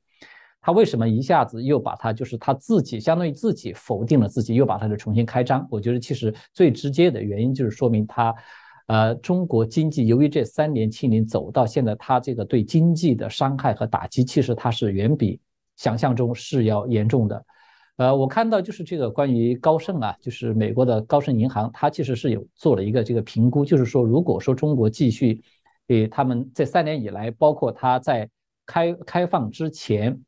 [0.61, 5.67] 他为什么一下子又把它就是他自己相当于自己否定了自己，又把它的重新开张？
[5.69, 8.33] 我觉得其实最直接的原因就是说明他，
[8.87, 15.39] 呃，中国经济由于这三年清零走到现在，他这个对经济的伤害和打击，其实它是远比。
[15.77, 17.45] 想象中是要严重的，
[17.97, 25.41] 呃，我看到就是这个关于高盛啊，就是美国的高盛银行，它其实是有做了一个这个评估，就是说，如果说中国继续，
[25.87, 28.27] 给，他们这三年以来，包括它在
[28.65, 30.19] 开开放之前，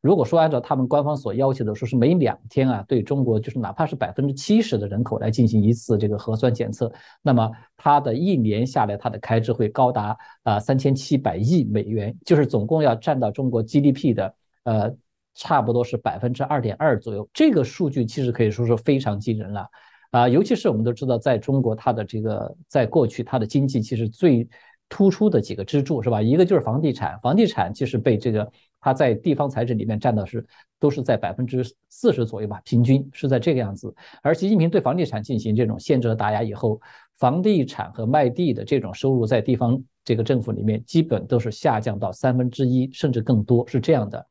[0.00, 6.90] 如果说按照他们官方所要求的，说是每两天啊，对中国就是哪怕是百分之七十的人口来进行一次这个核酸检测，
[7.22, 14.34] 那么它的一年下来，它的开支会高达啊三千七百亿美元，就是总共要占到中国 GDP 的。
[14.64, 14.94] 呃，
[15.34, 19.68] 差不多是百分之二点二左右，这个数据其实可以说是非常惊人了，
[20.10, 24.48] 啊，尤其是我们都知道，在中国它的这个在过去它的经济其实最
[24.88, 26.20] 突出的几个支柱是吧？
[26.20, 28.50] 一个就是房地产，房地产其实被这个
[28.80, 30.46] 它在地方财政里面占的是
[30.78, 33.92] 都是在百分之四十左右吧，平均是在这个样子。
[34.22, 36.80] 而习近平对房地产进行这种限制和打压以后，
[37.16, 44.24] 房地产和卖地的这种收入在地方这个政府里面基本都是下降到三分之一甚至更多，是这样的。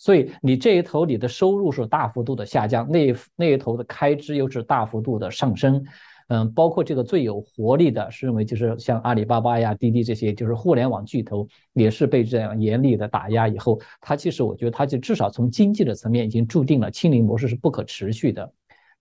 [0.00, 5.84] 所以你这一头你的收入是大幅度的下降，那一那一头的开支又是大幅度的上升，
[6.28, 18.50] 嗯，包括这个最有活力的是认为就是像阿里巴巴呀、滴滴这些，就是互联网巨头也是被这样严厉的打压以后，它其实我觉得它就至少从经济的层面已经注定了清零模式是不可持续的。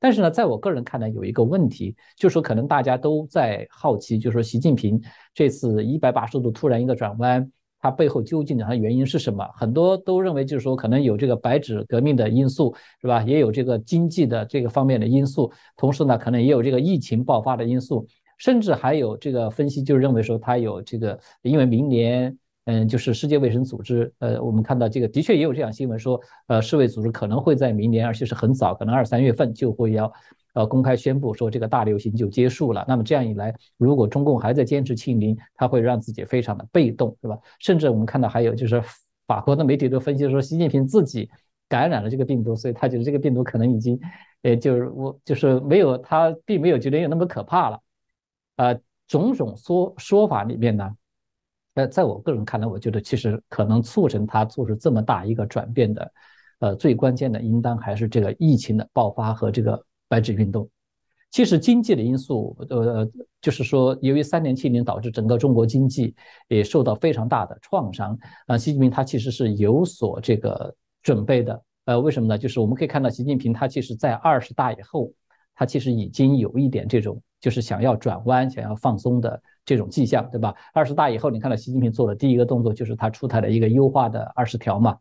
[0.01, 5.01] 但是呢，在我个人看来有一个问题，就是说可能大家都在好奇，就是说习近平
[5.33, 7.49] 这次一百八十度突然一个转弯。
[7.81, 9.47] 它背后究竟的它原因是什么？
[9.55, 13.23] 很多都认为就是说可能有这个白纸革命的因素，是吧？
[13.23, 18.05] 也有这个经济的这个方面的因素，同时呢，可能也有这个疫情爆发的因素，
[18.37, 30.11] 甚至还有这个分析就认为说它有这个，因为明年，嗯，就是世界卫生组织，呃，我们看到这个的确也有这样新闻说，呃，世卫组织可能会在明年，而且是很早，可能二三月份就会要。
[30.53, 32.83] 呃，公开宣布说这个大流行就结束了。
[32.87, 37.37] 那么这样一来，如果中共还在坚持清零，他会让自己非常的被动，是吧？
[37.59, 38.81] 甚至我们看到还有就是
[39.27, 41.29] 法国的媒体都分析说，习近平自己
[41.67, 43.99] 感染了这个病毒，所以他觉得这个病毒可能已经，
[44.41, 47.79] 呃，就是我就是没有他并没有觉得有那么可怕了。
[48.55, 50.95] 呃，种种说说法里面呢，
[51.75, 56.11] 呃，在我个人看来，我觉得其实可能促成他做出这么大一个转变的，
[56.57, 59.85] 呃，最关键的应当还是这个疫情的爆发和这个。
[60.09, 60.67] 白纸运动，
[61.29, 63.07] 其实经济的因素，呃，
[63.39, 66.15] 就是说，由于三年清零导致整个中国经济
[66.47, 68.57] 也受到非常大的创伤啊。
[68.57, 72.35] 习近平他其实是有所这个准备的，呃，为什么呢？
[72.35, 75.13] 就是我们可以看到，习近平他其实在二十大以后，
[75.53, 80.55] 他其实已经有一点这种就是想要转弯、想要放松的这种迹象，对吧？
[80.73, 84.97] 二十大以后，你看到习近平做的第一个动作就是他出台了一个优化的二十条嘛，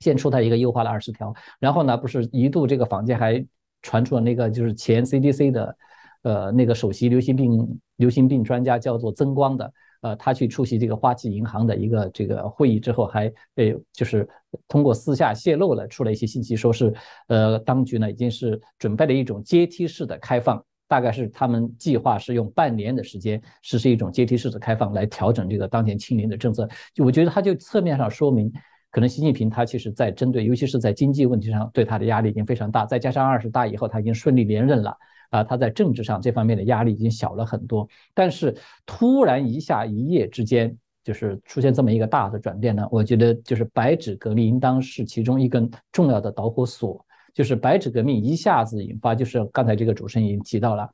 [0.00, 3.46] 先出台一个优化的二十条，然后呢，不是一度这个坊间还。
[3.82, 5.76] 传出了那个就是前 CDC 的，
[6.22, 14.28] 呃，那个首席流行病流行病专家叫做曾光的，呃，他去出席这个花旗银行的一个这个会议之后，还被就是
[14.66, 16.92] 通过私下泄露了出了一些信息，说是
[17.28, 26.68] 呃，当局呢已经是准备了一种阶梯式的开放，大概是他们计划是用半年的时间实施一种阶梯式的开放来调整这个当前清零的政策。
[26.94, 28.52] 就我觉得他就侧面上说明。
[28.90, 34.96] 可能习近平他其实在针对，尤其是在经济问题上对他的压力已经非常大，再加上二十大以后他已经顺利连任了
[35.30, 37.86] 啊，他在政治上这方面的压力已经小了很多。
[38.14, 40.74] 但是突然一下一夜之间
[41.04, 50.88] 就是出现这么一个大的转变呢，我觉得就是白纸革命应当是其中一根重要的导火索，就是白纸革命一下子引发，就是刚才这个主持人已经提到了。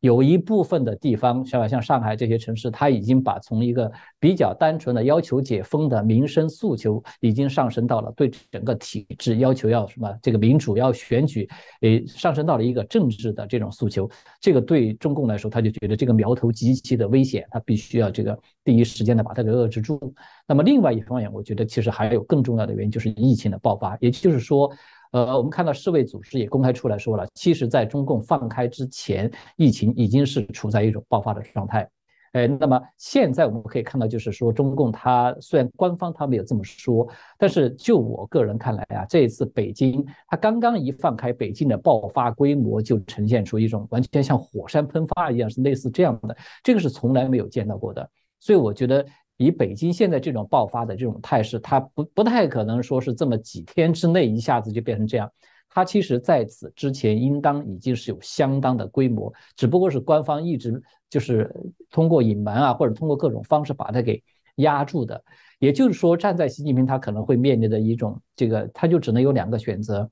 [0.00, 11.48] 有一部分的地方，像像上海这些城市，它已经把从一个比较单纯的要求解封的民生诉求，已经上升到了对整个体制要求要什么这个民主要选举，
[11.82, 14.10] 诶，上升到了一个政治的这种诉求。
[14.40, 20.00] 这个对中共来说，他就觉得这个苗头极其的危险，他必须要这个第一时间的把它给遏制住。
[20.46, 24.72] 那么另外一方面，我觉得其实还有更重要的原因，就是疫情的爆发，也就是说。
[25.12, 31.88] 呃，我们看到世卫组织也公开出来说了，其实在中共放开之前，疫情已经是处在一种爆发的状态。
[32.32, 48.08] 哎，那么现在我们可以看到，就是说中共它虽然官方它没有这么说，但是就我个人看来啊，这一次北京它刚刚一放开，北京的爆发规模就呈现出一种完全像火山喷发一样，是类似这样的，这个是从来没有见到过的。
[48.38, 49.04] 所以我觉得，
[49.44, 55.30] 以北京现在这种爆发的这种态势，它不不太可能说是这么几天之内一下子就变成这样。
[55.68, 60.82] 它其实在此之前应当已经是有相当的规模，只不过是官方一直。
[61.10, 61.52] 就是
[61.90, 64.22] 通过隐瞒啊，或者通过各种方式把它给
[64.58, 65.20] 压住的。
[65.58, 70.08] 也就是说，站在习近平他可能会面临的一种这个，他就只能有两个选择：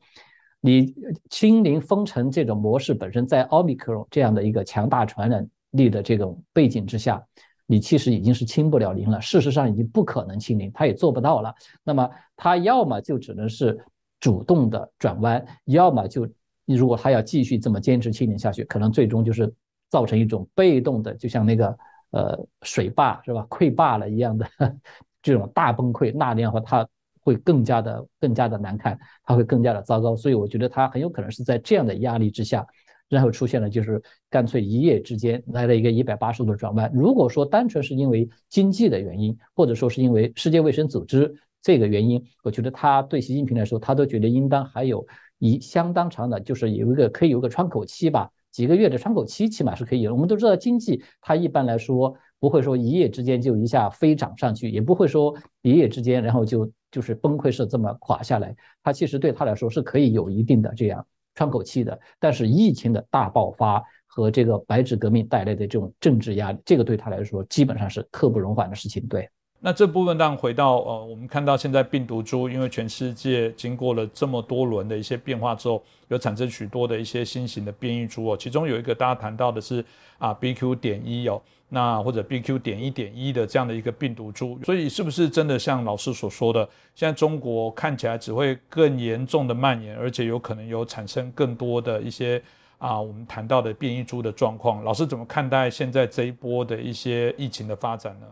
[0.60, 0.92] 你
[1.30, 7.24] 清零封城这种模式本身，在奥密克戎这样的一个强大传染力的这种背景之下，
[7.68, 9.20] 你其实已经是清不了零了。
[9.20, 11.54] 事实上，已经不可能清零，他也做不到了。
[11.84, 13.78] 那么，他要么就只能是
[14.18, 16.28] 主动的转弯，要么就
[16.66, 19.54] 如果他要继续这么坚持清零下去，可能最终就是。
[19.90, 21.78] 造成一种被动的，就像那个
[22.10, 24.46] 呃水坝是吧，溃坝了一样的
[25.22, 26.86] 这种大崩溃，那样的话他
[27.22, 30.14] 会更加的更加的难看，他会更加的糟糕。
[30.14, 32.66] 所以我觉得他很有可能是在这样的压力之下，
[33.08, 36.90] 然后出现了就是干脆一夜之间来了一个一百八十度的转弯。
[36.92, 45.06] 如果说单纯是因为经济的原因，或者说是因为世界卫生组织这个原因，我觉得他对习近平来说，他都觉得应当还有
[45.38, 48.30] 一相当长的，就是有一个可以有个窗口期吧。
[48.50, 50.12] 几个月的窗口期起码是可以的。
[50.12, 58.56] 我们都知道，经济它一般来说不会说一夜之间就一下飞涨上去，也不会说一夜之间然后就就是崩溃式这么垮下来。
[58.82, 61.06] 它其实对他来说是可以有一定的这样
[61.38, 61.96] 喘口气的。
[62.18, 69.06] 但是疫情的大爆发和这个白纸革命带来的这种政治压力，这个对他来说基本上是刻不容缓的事情。
[69.06, 69.28] 对。
[69.60, 78.36] 那这部分当然回到呃，我们看到现在病毒株，因为全世界经过了这么多轮的一些变化之后，有产生许多的一些新型的变异株哦。
[78.36, 79.84] 其中有一个大家谈到的是
[80.18, 80.76] 啊 BQ.
[80.76, 82.60] 点一哦，那或者 BQ.
[82.60, 84.60] 点一点一的这样的一个病毒株。
[84.64, 92.40] 所以是不是真的像老师所说的，现在中国看起来只会更严重的蔓延，而且有可能有产生更多的一些
[92.78, 94.84] 啊我们谈到的变异株的状况？
[94.84, 98.26] 老师怎么看待现在这一波的一些疫情的发展呢？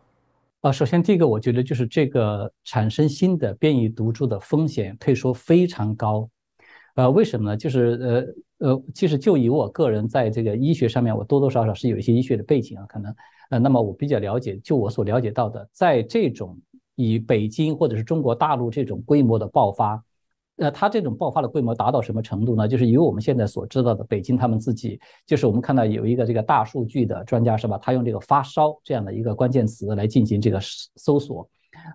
[0.67, 6.29] 啊，首先第一个，我觉得就是这个产生新的变异毒株的风险可以说非常高。
[6.97, 7.57] 呃，为什么呢？
[7.57, 13.15] 就是呃呃，其实就以我个人在这个医学上面，我多多少少是有一些医学的背景啊，可能
[13.51, 16.59] 呃，那么我比较了解，就我所了解到的，在这种
[16.97, 20.03] 以北京或者是中国大陆这种规模的爆发。
[20.59, 22.67] 那它这种爆发的规模达到什么程度呢？
[22.67, 27.77] 就是以我们现在所知道的，北京他们自己，就是我们看到有一个这个大数据的专家是吧？
[27.77, 30.59] 他用这个发烧这样的一个关键词来进行这个
[30.97, 31.47] 搜索，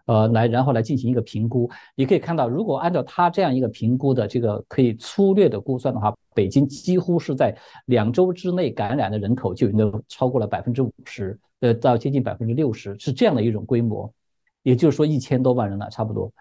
[0.06, 1.68] 呃，来然后来进行一个评估。
[1.96, 7.58] 你可以看到，如果按照他这样一个评估的这个可以粗略的估算的话，北京几乎是在
[7.88, 14.14] 两周之内感染的人口就已经超过了百分之五十，呃，到接近百分之六十，是这样的一种规模，
[14.62, 16.32] 也就是说一千多万人了，差不多。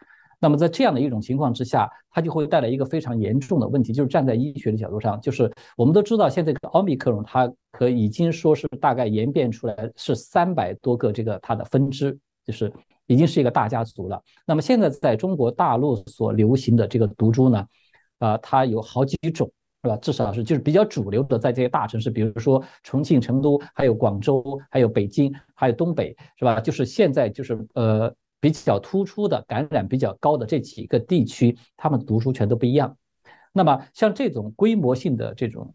[0.41, 12.73] 那么在这样的一种情况之下，它就会带来一个非常严重的问题，就是站在医学的角度上，就是我们都知道，现在这个奥密克戎它可已经说是大概演变出来是三百多个这个它的分支，就是
[13.07, 14.19] 已经是一个大家族了。
[14.47, 17.67] 那么现在在中国大陆所流行的这个毒株呢，
[18.19, 19.47] 啊，它有好几种，
[19.83, 19.97] 是吧？
[19.99, 26.59] 至少是就是比较主流的，在这些大城市，比如说重庆、成都，还有广州，还有北京，还有东北，是吧？
[26.61, 28.11] 就是现在就是呃。
[28.41, 32.97] 比较突出的感染比较高的这几个地区，他们的毒株全都不一样。
[33.53, 35.73] 那么像这种规模性的这种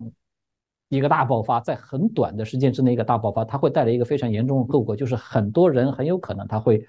[0.89, 6.85] 一个大爆发，在很短的时间之内一个大爆发，它会带来一个非常严重的后果，就是很多人很有可能他会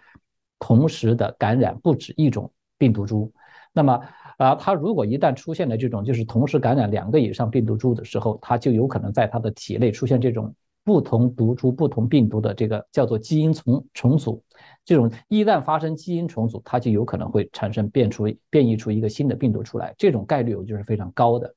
[0.58, 3.32] 同时的感染不止一种病毒株。
[3.72, 4.00] 那么
[4.38, 10.54] 啊，他如果一旦出现了这种就是同时感染两个以上病毒株的时候，他就有可能在他的体内出现这种
[10.86, 14.40] 不同毒株、不同病毒的这个叫做基因重重组。
[14.84, 21.52] 这种一旦发生基因重组，它就有可能会产生变出变异出一个新的病毒出来，这种概率我就是非常高的。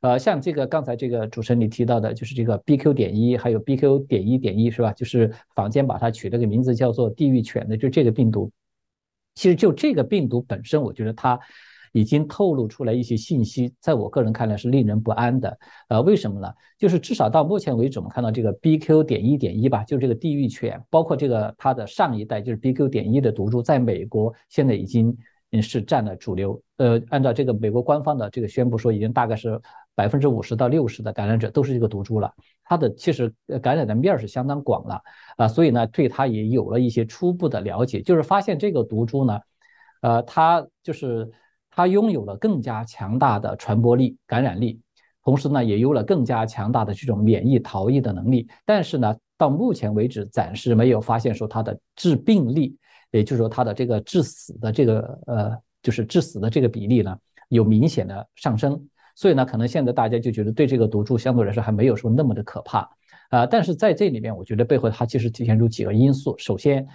[0.00, 2.92] 呃，像这个刚才这个主持人你提到的，就是这个 BQ.
[2.92, 4.04] 点一，还有 BQ.
[4.08, 4.90] 点一点一，是吧？
[4.94, 8.50] 就是坊间把它取了个名字叫做“地狱犬”的，就这个病毒。
[9.36, 11.38] 其实就这个病毒本身，我觉得它。
[11.92, 15.58] 已经透露出来一些信息，在我个人看来是令人不安的。
[15.88, 16.50] 呃，为什么呢？
[16.78, 19.04] 就是至少到目前为止，我们看到这个 BQ.
[19.04, 22.88] 点一点一吧，就这个地狱犬，包括这个它的上一代就是 BQ.
[22.88, 25.16] 点一的毒株，在美国现在已经
[25.60, 26.60] 是占了主流。
[26.78, 29.60] 呃，按照这个美国官方的这个宣布说，已经大概是
[29.94, 32.32] 百分之五十到六十的感染者都是这个毒株了。
[32.64, 33.30] 它的其实
[33.60, 34.98] 感染的面是相当广了
[35.36, 39.38] 啊，所以呢，对它也有了一些初步的了解，就是发现这个毒株呢，
[40.00, 41.30] 呃，它就是。
[41.74, 44.78] 它拥有了更加强大的传播力、感染力，
[45.24, 48.46] 同时呢，也有了更加强大的这种免疫逃逸的能力。
[48.64, 52.76] 但是呢，到目前为止，暂时没有发现说它的致病力，
[53.10, 57.16] 也就是说它的这个致死的这个呃，就是致死的这个比例呢，
[57.48, 58.80] 有明显的上升。
[59.14, 62.88] 所以呢，可能现在大家就觉得对这个毒株相对来说还没有说那么的可怕
[63.28, 63.44] 啊。
[63.46, 66.34] 但是在这里面，我觉得背后它其实体现出几个因素。
[66.38, 66.86] 首先，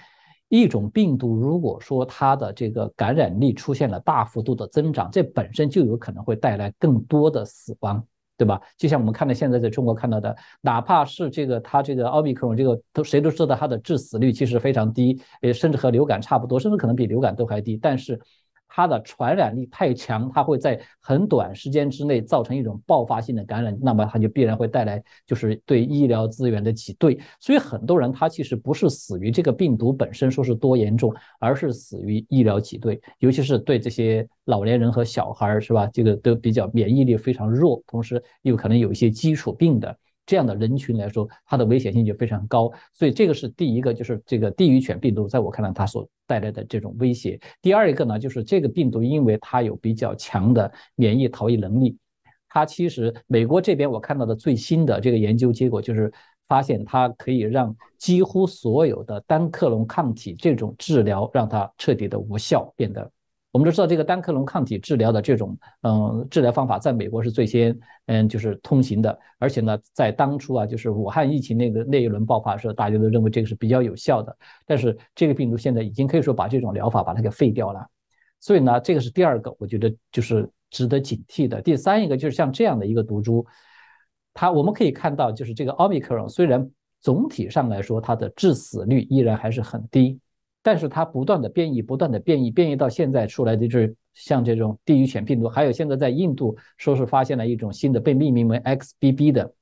[0.49, 8.03] 一种病毒如果说它的这个感染力出现了大幅度的增长，这本身就有可能会带来更多的死亡，
[8.37, 8.61] 对吧？
[8.77, 18.19] 就像我们看到现在在中国看到的，哪怕是这个它这个奥密克戎这个都谁都知道它的致死率其实非常低，呃，甚至和流感差不多，甚至可能比流感都还低，但是。
[18.67, 27.17] 它的传染力太强，它会在很短时间之内造成一种爆发性的感染，那么它就必然会带来就是对医疗资源的挤兑。
[27.39, 35.87] 所以很多人他其实不是死于这个病毒本身说是多严重，而是死于医疗挤兑，尤其是对这些老年人和小孩儿，是吧？
[35.93, 39.97] 这个都比较免疫力非常弱，同时又可能有一些基础病的。
[40.27, 47.39] 这样的人群来说，它的危险性就非常高，所以这个是第一个，就是这个地狱犬病毒，在我看来，它所带来的这种威胁。
[47.61, 51.97] 第二一个呢，就是这个病毒，因为它有比较强的免疫逃逸能力，
[52.49, 56.11] 它其实美国这边我看到的最新的这个研究结果，就是
[56.47, 63.09] 发现它可以让几乎所有的单克隆抗体这种治疗让它彻底的无效，变得。
[63.57, 74.37] 我们都知道这个单克隆抗体治疗的这种嗯治疗方法，在美国是最先嗯就是通行的，而且呢，在当初啊，就是武汉疫情那个那一轮爆发的时候，大家都认为这个是比较有效的。
[74.63, 77.83] 但是这个病毒现在已经可以说把这种疗法把它给废掉了，
[78.39, 81.59] 所以呢，这个是第二个，我觉得就是值得警惕的。
[81.59, 83.43] 第三一个就是像这样的一个毒株，
[84.35, 86.69] 它我们可以看到，就是这个奥密克戎，虽然
[87.01, 90.19] 总体上来说它的致死率依然还是很低。
[90.67, 99.53] 但是它不断的变异，不断的变异，变异到现在出来的就是像这种地狱犬病毒，还有现在在印度说是发现了一种新的被命名为 XBB 的。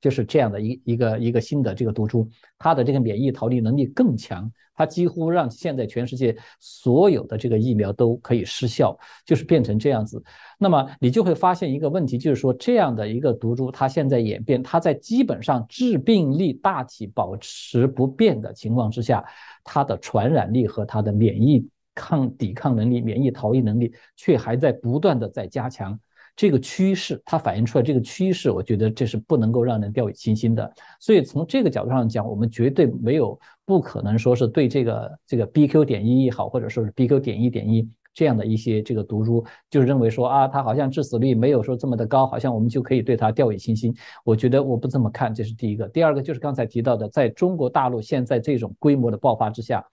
[0.00, 2.28] 就是这样的一一个一个新的这个毒株，
[2.58, 8.96] 它的这个免疫逃离能力更强，它几乎让现在全世界所有的这个疫苗都可以失效，
[9.26, 10.22] 就是变成这样子。
[10.58, 19.24] 那么你就会发现一个问题，就是说这样的一个毒株，它现在演变，它在基本上致病力大体保持不变的情况之下，
[19.64, 25.98] 它的传染力和它的免疫抗抵抗能力、免疫逃逸能力却还在不断的在加强。
[26.38, 30.72] 这个趋势，它反映出来这个趋势，我觉得这是不能够让人掉以轻心的。
[31.00, 33.36] 所以从这个角度上讲，我们绝对没有
[33.66, 35.84] 不可能说是对这个这个 BQ.
[35.84, 37.18] 点一也好，或者说是 BQ.
[37.18, 43.92] 点一点一这样的一些这个毒株，就认为说啊，它好像致死率没有说这么的高，好像我们就可以对它掉以轻心。
[44.24, 45.88] 我觉得我不这么看，这是第一个。
[45.88, 49.84] 第二个就是刚才提到的，在中国大陆现在这种规模的爆发之下。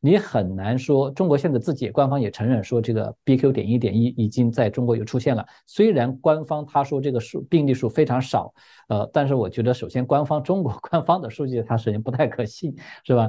[0.00, 3.50] 你很难说，中国现在自己官方也承认说，这个 BQ.
[3.50, 5.44] 点一点一已经在中国有出现了。
[5.66, 8.54] 虽然官方他说这个数病例数非常少，
[8.88, 12.72] 呃，但是我觉得首先官方中国 官方的数据它首先不太可信，
[13.04, 13.28] 是吧？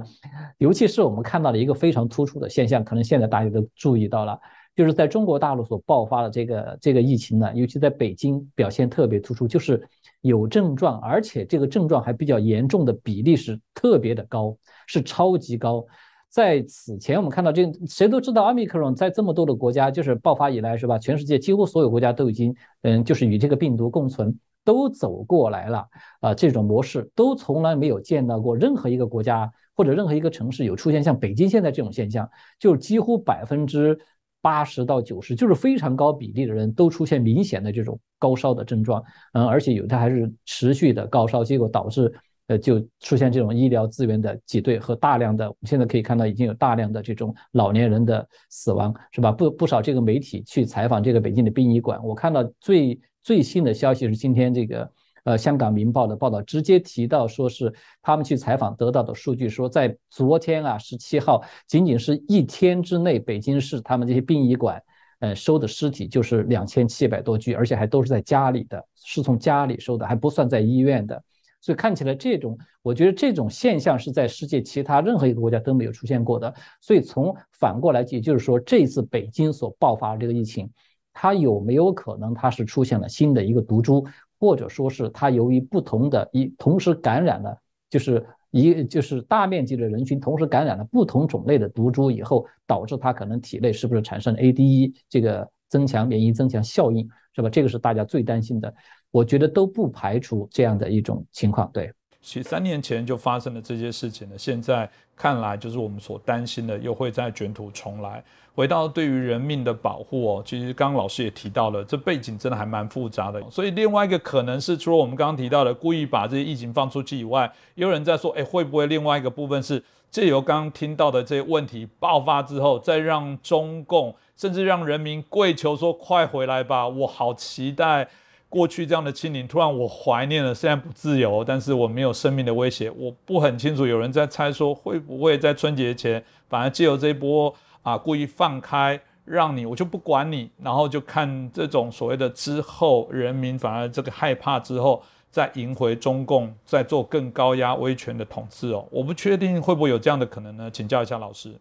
[0.59, 4.39] 尤其是我们看到了一个非常突出的现象，可能现在大家都注意到了，
[4.75, 9.81] 就是在中国大陆所爆发的这个这个疫情呢，尤其在北京表现特别突出，就是
[10.21, 14.55] 有症状，而且这个症状还比较严重的比例是特别的高，
[14.85, 15.83] 是超级高。
[16.29, 20.99] 在此前，我们看到这谁都知道，奥密克戎在这么多的国家就是爆发以来，是吧？
[20.99, 25.87] 全世界几乎所有国家都已经，嗯，就是与这个病毒共存，都走过来了
[26.21, 26.31] 啊。
[26.33, 33.97] 这种模式都从来没有见到过任何一个国家或者任何一个城市有出现像北京现在这种现象，就是几乎百分之
[34.39, 39.03] 八十到九十，就是非常高比例的人都出现明显的这种高烧的症状，
[39.33, 42.13] 嗯，而且有的还是持续的高烧，结果导致。
[42.49, 49.31] 呃，就出现这种医疗资源的挤兑和大量的，我们现在可以看到已经有大量的这种老年人的死亡，是吧？
[49.31, 54.91] 不不少这个媒体去采访这个北京的殡仪馆，我看到最最新的消息是今天这个
[55.25, 57.71] 呃香港明报的报道，直接提到说是
[58.01, 64.81] 他们去采访得到的数据，说在昨天啊十七号，仅仅是一天之内，北京市他们这些殡仪馆，
[65.19, 71.23] 呃收的尸体就是两千七百多具，而且还都是在家里的，是从家里收的，还不算在医院的。
[71.61, 76.53] 所以看起来，这种我觉得这种现象是在世界其他任何一个国家都没有出现过的。
[76.79, 80.69] 所以从反过来，也就是说，这次北京所爆发这个疫情，
[81.13, 84.05] 它有没有可能它是出现了新的一个毒株，
[84.39, 87.57] 或者说是它由于不同的一同时感染了，
[87.89, 97.05] 就是一就是大面积的人群同时感染了不同种类的毒株以后，导致它可能体内是不是产生 ADE 这个增强免疫增强效应，
[97.35, 97.49] 是吧？
[97.49, 98.73] 这个是大家最担心的。
[99.11, 101.91] 我觉得都不排除这样的一种情况，对。
[102.21, 108.21] 其实三年前就发生了这些事情了，现在看来就是我们所担心的又会再卷土重来。
[108.53, 113.41] 回到对于人命的保护哦，其实刚刚老师也提到了，这背景真的还蛮复杂的。
[113.49, 119.81] 所以另外一个可能是，除了我们刚刚提到的故意把这些疫情放出去以外，也有人在说，哎，会不会另外一个部分是
[120.11, 128.09] 借由刚刚听到的这些问题爆发之后，再让中共甚至让人民跪求说，快回来吧，我好期待。
[128.49, 132.89] 过去这样的清零，突然我怀念了，虽然不自由，但是我没有生命的威胁。
[132.89, 148.87] 我不很清楚，有人在猜说会不会在春节前，反而借由这一波啊，故意放开，让你我就不管你，然后就看这种所谓的之后，人民反而这个害怕之后，再赢回中共，再做更高压威权的统治哦。
[148.89, 150.71] 我不确定会不会有这样的可能呢？
[150.71, 151.53] 请教一下老师。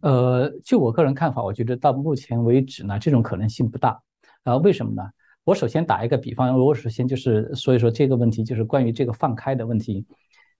[0.00, 4.00] 呃，就我个人看法，我觉得到目前为止呢，这种可能性不大。
[4.44, 5.02] 啊，为什么呢？
[5.44, 10.06] 我首先打一个比方，我首先就是所以说这个问题就是关于这个放开的问题。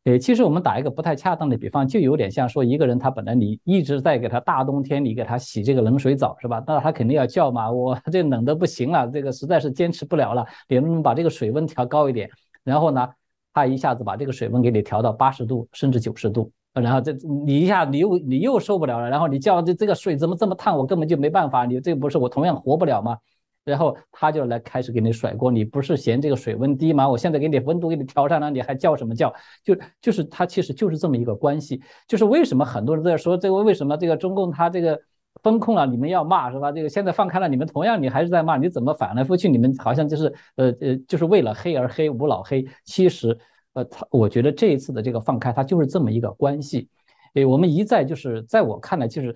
[0.04, 6.62] 呃，其实我们打一个不太恰当的比方，就有点像说一个人他本来你一直在给他大冬天你给他洗这个冷水澡是吧？
[6.66, 12.28] 那他肯定要叫嘛，我这冷的不行了，这个实在是坚持不了了，你能不能把这个水温调高一点？
[12.62, 13.08] 然后呢，
[13.54, 17.10] 他一下子把这个水温给你调到八十度甚至九十度，然后这
[17.46, 20.76] 你一下你又你又受不了了，然后你叫这这个水怎么这么烫？
[20.76, 23.16] 我根本就没办法，你这不是我同样活不了吗？
[23.64, 27.08] 然后他就来开始给你甩锅，你不是嫌这个水温低吗？
[27.08, 29.32] 我现在给你温度给你调上了，你还叫什么叫？
[29.62, 31.82] 就就是他其实就是这么一个关系。
[32.06, 35.00] 就是为什么很多人都在说这个为什么这个中共他这个
[35.42, 36.70] 风控了，你们要骂是吧？
[36.70, 39.48] 这个现在放开了，你们同样你还是在骂，你怎么反来覆去？
[39.48, 42.66] 你们好像就是呃呃，就是为了黑而黑，无脑黑。
[42.84, 43.36] 其实
[43.72, 46.88] 呃，他我觉得这一次的这个放开，它就是这么一个关系。
[47.32, 49.34] 诶，我们一再就是在我看来就是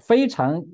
[0.00, 0.64] 非常。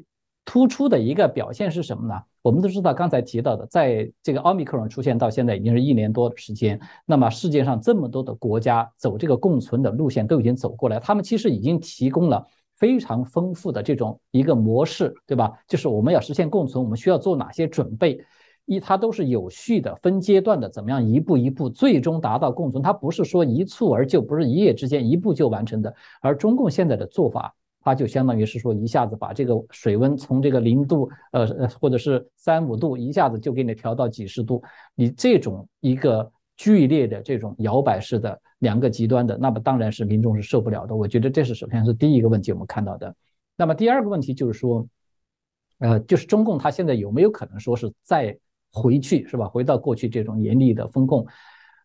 [0.45, 2.21] 突出的一个表现是什么呢？
[2.43, 6.79] 我们都知道，刚才提到的，在这个奥密克戎出现到现在已经是一年多的时间。
[7.07, 12.45] 那么世界上这么多的国家走这个共存的路线都已经走过来，他们其实已经提供了
[12.77, 15.53] 非常丰富的这种一个模式，对吧？
[15.69, 18.21] 就是我们要实现共存，我们需要做哪些准备？
[18.67, 22.83] 一，它都是有序的、分阶段的，怎么样一步一步最终达到共存？
[22.83, 25.95] 它不是说一蹴而就，不是一夜之间一步就完成的。
[26.21, 27.55] 而中共现在的做法。
[27.83, 34.63] 它就相当于是说，一下子把这个水温从这个零度，呃呃，或者是三五度，一下子就给你调到几十度。
[34.95, 40.95] 你这种一个剧烈的这种摇摆式的两个极端的，那么当然是民众是受不了的。
[40.95, 43.15] 我觉得这是首先是第一个问题我们看到的。
[43.57, 44.87] 那么第二个问题就是说，
[45.79, 48.37] 呃，就是中共它现在有没有可能说是再
[48.71, 49.47] 回去，是吧？
[49.47, 51.27] 回到过去这种严厉的风控？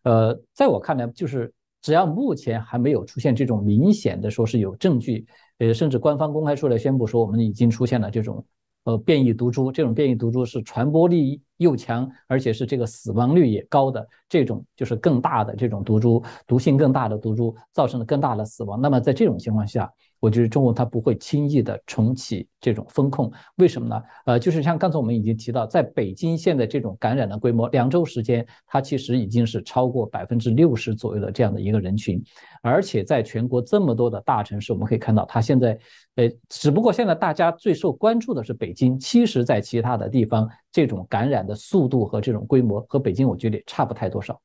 [0.04, 5.26] 呃，在我看来，就是只要目前还没有出现这种明显的说是有证据。
[5.58, 8.44] 呃，甚至官方公开出来宣布说，我们已经出现了这种
[8.84, 18.80] 呃变异毒株，这种变异毒株是传播力又强，而且是这个死亡率也高的这种，就是更大的这种毒株，毒性更大的毒株，造成了更大的死亡。
[18.80, 24.02] 那么在这种情况下，我觉得中国它不会轻易的重启这种风控，为什么呢？
[24.24, 32.20] 呃，就是像刚才我们已经提到，在北京现在这种感染的规模，两周时间，它其实已经是超过百分之六十左右的这样的一个人群，
[32.62, 35.78] 而且在全国这么多的大城市，我们可以看到，它现在，
[36.16, 40.48] 呃，只不过现在大家最受关注的是北京，其实在其他的地方，
[40.78, 44.40] 这种感染的速度和这种规模和北京，我觉得也差不太多少，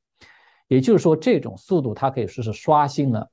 [0.68, 3.30] 也就是说，这种速度它可以说是刷新了。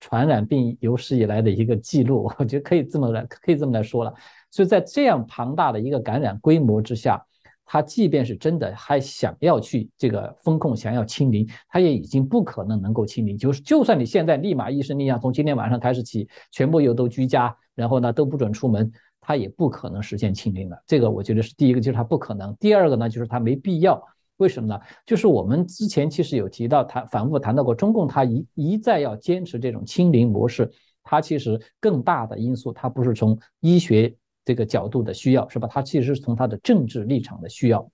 [0.00, 4.14] 传染病有史以来的一个记录，我觉得可以这么来，可以这么来说了。
[4.50, 7.22] 所以在这样庞大的一个感染规模之下，
[7.66, 13.36] 他即便是真的还想要去这个风控，想要清零，他也已经不可能能够清零。
[13.36, 18.90] 就是就算你现在立马一声令下，从今天晚上开始起，全部又都居家，然后呢都不准出门，
[19.28, 20.82] 他也不可能实现清零了。
[20.86, 24.02] 这个我觉得是第一个，就是他不可能；第二个呢，就是他没必要。
[24.38, 24.80] 为什么呢？
[25.04, 30.72] 就是我们之前其实有提到，谈反复谈到过，中共它一一再要坚持这种清零模式，
[31.02, 34.16] 它其实更大的因素，它不是从医学
[34.46, 35.68] 这个角度的需要，是吧？
[35.70, 37.86] 它其实是从它的政治立场的需要。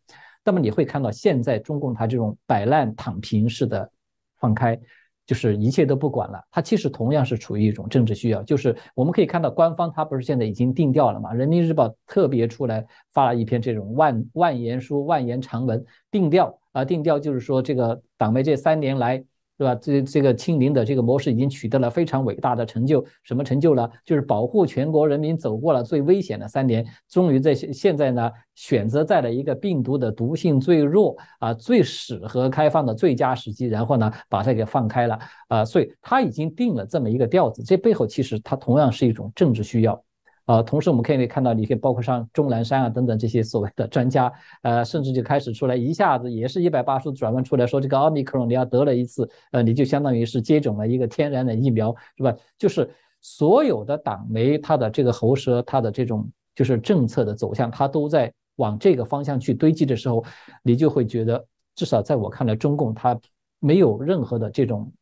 [0.45, 3.91] 那么你会看到，现在中共它这种摆烂躺平式的
[4.39, 4.79] 放开。
[5.27, 8.43] 就是一切都不管了，它其实同样是处于一种政治需要。
[8.43, 11.33] 就是我们可以看到，官方它不是现在已经定调了嘛？
[11.33, 19.25] 人民日报特别出来发了一篇这种万万言书、万言长文，定调啊，定调就是说这个党媒这三年来。
[19.57, 19.75] 对吧？
[19.77, 23.05] 这这个清零的这个模式已经取得了非常伟大的成就。
[23.23, 23.89] 什么成就呢？
[24.05, 35.65] 就是保护全国人民走过了最危险的三年，终于在现在呢，选择在了一个病毒的毒性最弱啊、最适合开放的最佳时机，然后呢，把它给放开了啊。
[35.65, 37.63] 所以他已经定了这么一个调子。
[37.63, 40.04] 这背后其实它同样是一种政治需要。
[40.47, 44.31] 啊，同时我们可以看到，你可以包括像钟南山啊等等这些所谓的专家，
[44.61, 52.35] 呃，甚至就开始出来一下子也是一百八十度转弯出来说，这个奥密克戎你要得了一次，呃，你就相当于是接种了一个天然的疫苗，是吧？
[52.59, 52.91] 就是
[53.23, 60.23] 所有的党媒它的这个喉舌，它的这种就是政策的走向，它都在往这个方向去堆积的时候，
[60.63, 61.43] 你就会觉得，
[61.75, 63.19] 至少在我看来，中共它
[63.61, 64.93] 没有任何的这种，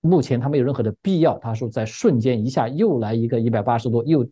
[0.00, 4.24] 目前它没有任何的必要，他说在瞬间一下又来一个一百八十度又。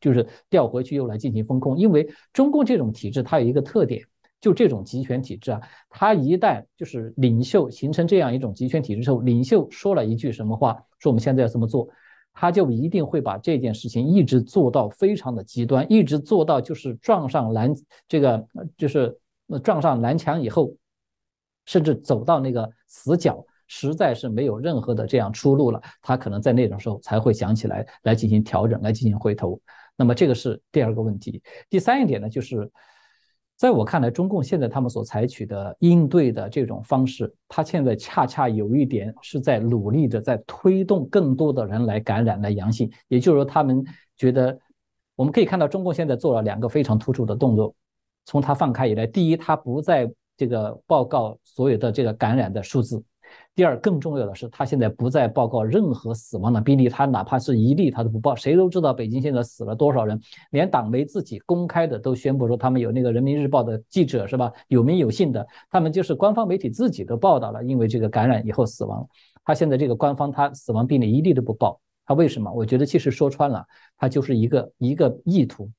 [0.00, 4.02] 就是调回去又来进行风控，因为中共这种体制它有一个特点，
[4.40, 11.88] 就这种集权体制啊，它一旦就是领袖形成这样一种集权体制之后，领袖说了一句什么话，说我们现在要这么做，
[12.32, 17.74] 他就一定会把这件事情一直做到非常的极端，一直做到就是撞上蓝
[18.08, 18.46] 这个
[18.78, 19.18] 就是
[19.62, 20.72] 撞上蓝墙以后，
[21.66, 29.60] 甚至走到那个死角，实在是没有任何的这样出路了，他可能在那种时候才会想起来来进行调整，来进行回头。
[30.00, 32.70] 那么这个是第二个问题，第三一点呢，就是
[33.54, 43.84] 在我看来，中共现在他们所采取的应对的这种方式，他现在恰恰有一点是在努力的在推动更多的人来感染来阳性，也就是说，他们
[44.16, 44.58] 觉得
[45.16, 47.74] 我们可以看到，中共现在做了两个非常突出的动作，
[48.24, 53.04] 从他放开以来，第一，他不再这个报告所有的这个感染的数字。
[53.54, 58.34] 第二，更重要的是，他现在不再报告任何死亡的病例，他哪怕是一例他都不报。
[58.34, 60.18] 谁都知道北京现在死了多少人，
[60.50, 64.52] 连党媒自己公开的都宣布说，他们有那个人民日报的记者是吧？
[64.68, 69.06] 有名有姓的，他们就是官方媒体自己都报道了，因为这个感染以后死亡。
[69.44, 72.50] 他现在这个官方他死亡病例一例都不报，他为什么？
[72.52, 73.64] 我觉得其实说穿了，
[73.98, 75.70] 他就是一个一个意图，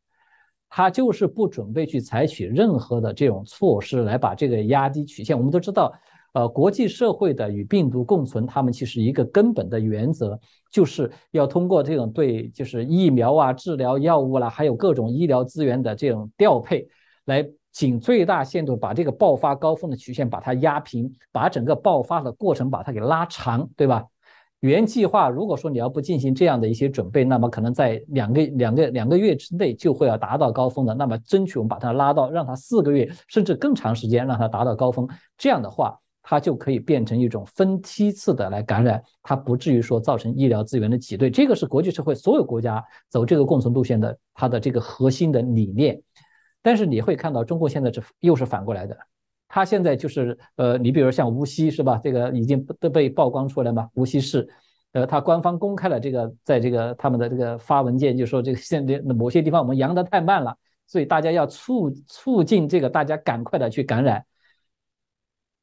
[0.70, 5.36] 他就是不准备去采取任何的这种措施来把这个压低曲线。
[5.36, 5.92] 我们都知道。
[6.34, 10.40] 呃，国际社会的与病毒共存，他们其实一个根本的原则，
[10.72, 16.88] 就是要通过这种对，就是疫苗啊、治疗药物啦，还有各种医疗资源的这种调配，
[17.26, 24.06] 来尽最大限度把这个爆发高峰的曲线把它压平，把整个爆发的过程把它给拉长，对吧？
[24.62, 35.06] 原计划如果说你要不进行这样的一些准备，那么可能在两个两个两个月之内就会要达到高峰的，那么争取我们把它拉到让它四个月甚至更长时间让它达到高峰，
[35.38, 36.00] 这样的话。
[36.24, 41.30] 它就可以变成一种分梯次的来感染，它不至于说造成医疗资源的挤兑。
[41.30, 46.02] 这个是国际社会所有国家走这个共存路线的它的这个核心的理念。
[46.62, 48.96] 但是你会看到，中国现在这又是反过来的。
[49.48, 52.00] 它现在就是呃，你比如像无锡是吧？
[52.02, 53.90] 这个已经都被曝光出来嘛。
[53.96, 54.48] 无锡市，
[54.94, 60.56] 呃，它官方公开了这个，在这个他们的这个发文件就说，这个现在某些地方我们阳的太慢了，
[60.88, 64.24] 所以大家要促促进这个大家赶快的去感染。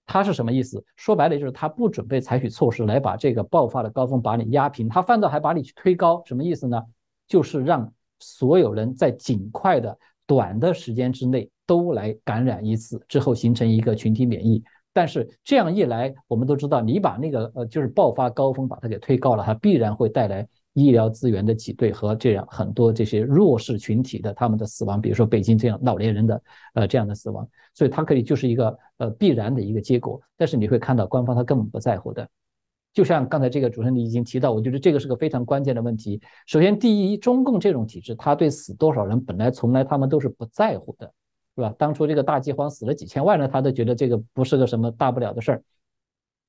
[0.08, 0.82] 他是什么意思？
[0.96, 6.82] 说白了就是他不准备采取措施来把这个爆发的高峰把你压平，他反倒还把你去推高，什么意思呢？
[7.28, 9.96] 就是让所有人在尽快的
[10.26, 14.64] 短的时间之内都来感染一次，之后形成一个群体免疫。
[14.94, 20.48] 但是这样一来，我们都知道，你把那个呃就是爆发高峰把它给推高了，它必然会带来。
[20.78, 26.42] 医疗资源的挤兑和这样很多这些弱势群体的他们的死亡，比如说北京这样老年人的
[26.74, 30.20] 呃这样的死亡，所以它可以就是一个呃必然的一个结果。
[30.36, 32.28] 但是你会看到官方他根本不在乎的，
[32.92, 36.20] 就像刚才这个主持人你已经提到，我觉得这个是个非常关键的问题。
[36.46, 41.12] 首先，第一，中共这种体制，他对死多少人本来从来他们都是不在乎的，
[41.56, 41.74] 是吧？
[41.78, 45.62] 当初这个大饥荒死了几千万呢，他都觉得这个不是个什么大不了的事儿。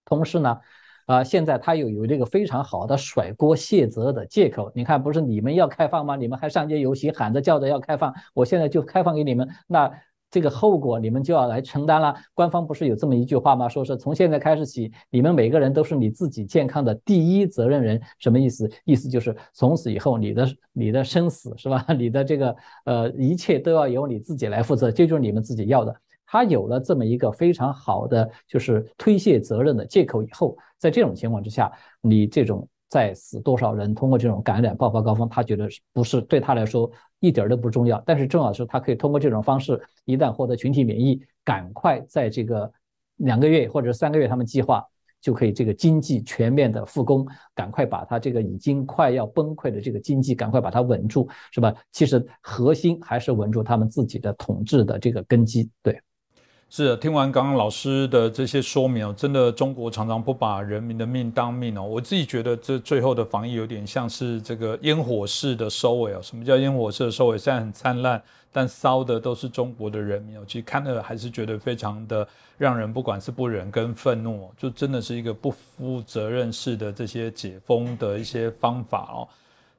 [0.06, 0.60] 同时呢。
[1.10, 4.72] 啊，现在他又有这个非常好的甩锅卸责的借口。
[4.76, 6.16] 你看，不是你们要开放吗？
[6.16, 9.92] 你们还上街游行喊着叫着要开放，我现在就开放给你们，那
[10.30, 12.14] 这个后果你们就要来承担了。
[12.36, 13.68] 官方不是有这么一句话吗？
[13.68, 18.00] 说是从现在开始起，你们每个人都是你自己健康的第一责任人。
[18.20, 18.70] 什么意思？
[18.86, 21.84] 意思就是从此以后，你的你的生死是吧？
[21.98, 22.56] 你的这个
[22.86, 25.96] 呃一切都要由你自己来负责，这就是你们自己要的。
[26.32, 30.56] 他有了这么一个非常好的就是推卸责任的借口以后。
[30.78, 31.72] 在这种情况之下，
[32.02, 38.02] 你这种再死多少人，通过这种感染爆发高峰，他觉得不是对他来说一点都不重要。
[38.06, 42.72] 但是重要的是，他可以通过这种方式，一旦获得群体免疫，赶快在这个
[43.18, 44.86] 两个月或者三个月，他们计划
[45.20, 51.76] 就可以这个经济全面的复工，赶快把他这个已经快要崩溃的这个经济赶快把它稳住，是吧？
[51.92, 56.00] 其实核心还是稳住他们自己的统治的这个根基，对。
[56.72, 61.82] 是的，听完刚刚老师的这些说明哦，真的中国常常不把人民的命当命哦。
[61.82, 66.20] 我自己觉得这最后的防疫有点像是这个烟火式的收尾哦。
[66.22, 67.38] 什么叫烟火式的收尾？
[67.40, 70.42] 虽然很灿烂，但烧的都是中国的人民哦。
[70.48, 79.28] 其实看了还是觉得非常的让人不管是不忍跟愤怒，就真的是一个不负责任式的这些解封的一些方法哦。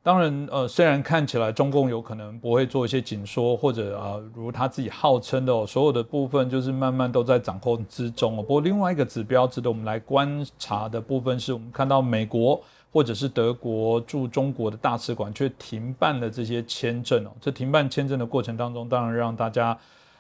[0.03, 8.43] 当然，呃，虽然看起来中共有可能不会做一些紧缩，或者啊，如他自己号称的哦，所有的部分就是慢慢都在掌控之中哦。
[8.43, 17.31] 不过，另外一个指标值得我们来观察的部分，是我们看到美国或者是德国驻中国的大使馆却停办了这些签证哦。
[17.41, 19.77] 这停办签证的过程当中，当然让大家。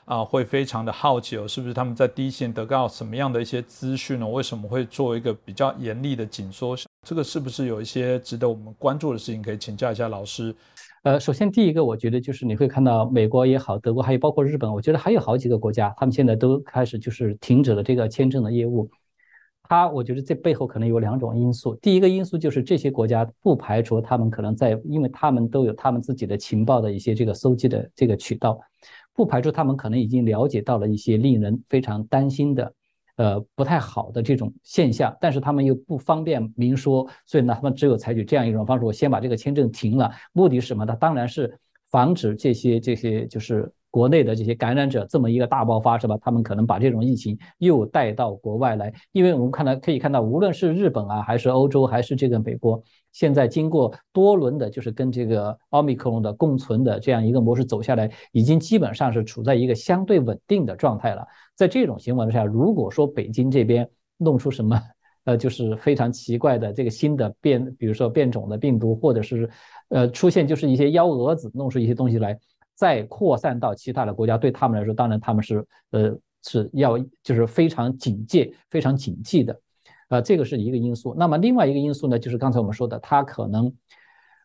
[0.06, 4.26] 啊，会非常的好奇哦，是不是他们在第一线得到什么样的一些资讯呢？
[4.26, 6.74] 为什么会做一个比较严厉的紧缩？
[7.07, 9.40] 这个是不是有一些值得我们关注的事情？
[9.40, 10.55] 可以请教一下老师。
[11.03, 18.88] 呃，首先第一个，我觉得就是你会看到美国也好，德国还有包括日本，我觉得还有好几个国家，他们现在都开始就是停止了这个签证的业务。
[19.62, 21.74] 它，我觉得这背后可能有两种因素。
[21.76, 28.61] 第一个因素就是这些国家不排除他们可能在，因为他们都有他们自己的情报的一些这个搜集的这个渠道。
[29.14, 32.72] 不排除他们可能已经了解到了一些令人非常担心的，
[33.20, 40.10] 呃，不太好的这种现象，但是他们又不方便明说，所以呢，他们只有采取这样一种方式：我先把这个签证停了。
[40.32, 40.96] 目的是什么呢？
[40.98, 41.54] 当然是
[41.90, 46.16] 防止这些这些就是国内的这些感染者这么一个大爆发，是吧？
[46.22, 52.82] 他们可能把这种疫情又带到国外来，因为我们看到可以看到，无论是日本啊，还是欧洲，还是这个美国。
[53.12, 61.26] 现在经过多轮的，就是跟这个奥密克戎的共存的这样一个模式走下来，已经基本上是处在一个相对稳定的状态了。
[61.57, 64.80] 在这种情况之下，如果说北京这边弄出什么，
[65.24, 69.51] 呃，就是非常奇怪的这个新的变，比如说变种的病毒，或者是
[69.88, 72.38] 呃出现就是一些幺蛾子弄出一些东西来，
[72.80, 79.60] 再扩散到其他的国家，对他们来说，当然他们是呃是要就是非常警戒、非常警惕的。
[80.08, 81.14] 呃，这个是一个因素。
[81.14, 83.70] 那么另外一个因素呢，就是刚才我们说的，它可能，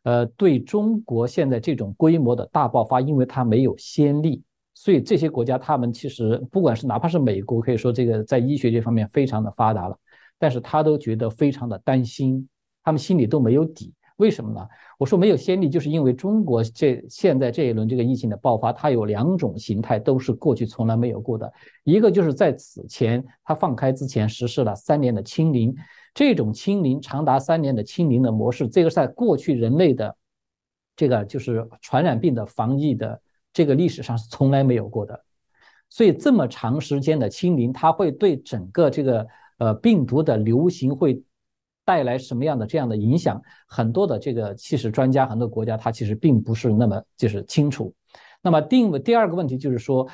[0.04, 9.98] 呃，对中国现在这种规模的大爆发，因为它没有先例，所以这些国家他们其实不管是哪怕是美国，可以说这个在医学这方面非常的发达了，
[10.38, 12.50] 但是他都觉得非常的担心，
[12.84, 13.94] 他们心里都没有底。
[14.18, 14.66] 为什么呢？
[14.98, 21.52] 我说没有先例，就是因为中国这现在这一轮这个疫情的爆发，它有两种形态，都是过去从来没有过的。
[21.84, 25.76] 一个就是在此前它放开之前实施了三年的清零，
[26.14, 30.16] 这种清零长达三年的清零的模式，这个在过去人类的
[30.96, 35.26] 这个就是传染病的防疫的这个历史上是从来没有过的。
[35.90, 41.22] 所以这么长时间的清零，它会对整个这个呃病毒的流行会。
[41.86, 43.42] 带来什么样的这样的影响？
[43.68, 47.94] 很多的这个其实专家，很多国家他其实并不是那么就是清楚。
[48.42, 50.08] 那么定第二个问题就是说，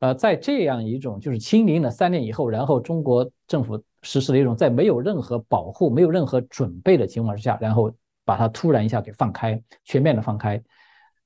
[0.00, 7.92] 呃，在这样一种就是清零了三年以后，然后中国政府实施了一种在没有任何保护、没有任何准备的情况之下，然后
[8.24, 10.62] 把它突然一下给放开，全面的放开。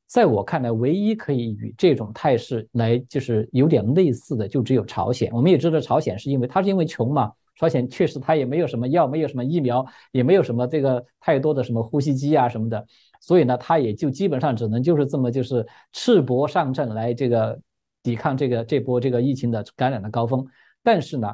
[0.06, 5.30] 在我看来，唯一可以与这种态势来就是有点类似的，就只有朝鲜。
[5.32, 7.32] 我们也知道，朝鲜是因为它是因为穷嘛。
[7.54, 12.84] 朝鲜确实，它也没有什么药，没有什么疫苗，也没有什么这个太多的什么呼吸机啊什么的，
[13.20, 17.60] 所以呢，它也就基本上只能就是这么就是赤膊上阵来这个
[18.02, 20.44] 抵抗这个这波这个疫情的感染的高峰。
[20.82, 21.28] 但是呢，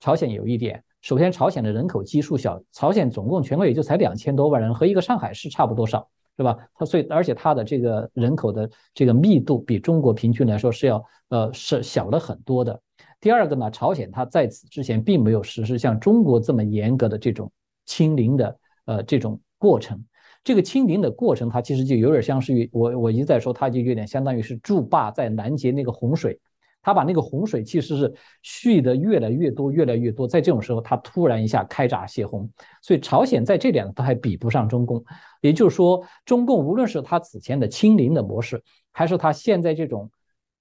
[0.00, 6.06] 朝鲜有一点，首先朝鲜的人口基数小，朝鲜总共全国也就才两千多万人，和一个上海市差不多少，
[6.36, 6.56] 是吧？
[6.74, 12.78] 它所以而且它的这个人口的这个密度比中国平均来说是要呃是小了很多的。
[13.24, 17.50] 第二个呢，朝鲜它在此之前并没有实施像中国这么严格的这种
[17.86, 20.04] 清零的呃这种过程。
[20.42, 26.38] 这个清零的过程，它其实就有点像是于我我一再说，它就有点相当于是筑坝在拦截那个洪水，
[26.82, 32.46] 它把那个洪水其实是蓄的越来越多，越来越多，在这种时候，它突然一下开闸泄洪。
[32.82, 35.02] 所以朝鲜在这点它还比不上中共。
[35.40, 38.62] 也就是说，中共无论是它此前的清零的模式，
[38.92, 40.10] 还是它现在这种。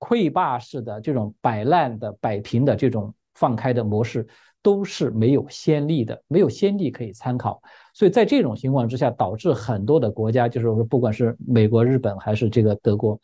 [0.03, 4.27] 溃坝式的这种摆烂的、摆平的这种放开的模式，
[4.61, 7.61] 都是没有先例的，没有先例可以参考。
[7.93, 13.17] 所以在这种情况之下，导致很多的国家，就是说，不管是美国、日本还是这个德国，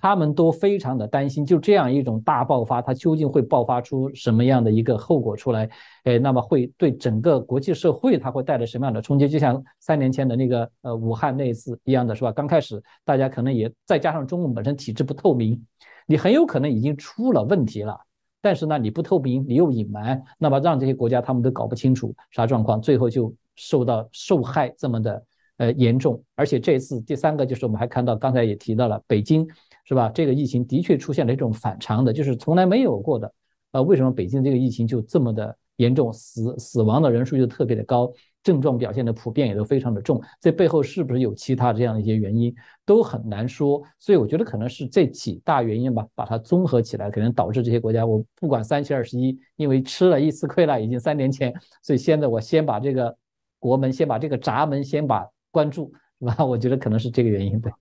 [0.00, 5.68] 他们都非常的担心，就这样一种大爆发，它究竟会爆发出什么样的一个后果出来？
[6.04, 9.28] 哎，那么会对整个国际社会，它会带来什么样的冲击？
[9.28, 12.32] 就像三年前的那个呃武汉那次一样的是吧？
[12.32, 15.64] 刚开始大家可能也再加上中共本身体制不透明。
[16.06, 17.98] 你很有可能已经出了问题了，
[18.40, 25.24] 但是呢，你不透明，你又隐瞒，那么让这些国家他们都搞不清楚啥状况，最后就受到受害这么的
[25.56, 26.22] 呃严重。
[26.34, 29.46] 而且这次第三个就是我们还看到，刚才也提到了北京，
[29.84, 30.08] 是吧？
[30.08, 33.32] 这个疫情的确出现了一种反常的，就是从来没有过的。
[33.72, 38.10] 呃，为什么北京这个疫情就这么的严重，死死亡的人数就特别的高？
[38.46, 43.82] 症状表现的普遍也都非常的重，这背后是不是有其他这样的一些原因，都很难说。
[43.98, 53.12] 所以我觉得可能是这几大原因吧，把它综合起来，可能导致这些国家，我不管三七二十一，因为吃了一次亏了，已经三年前，所以现在我先把这个
[53.58, 56.44] 国门，先把这个闸门先把关住，是吧？
[56.44, 57.72] 我觉得可能是这个原因，对。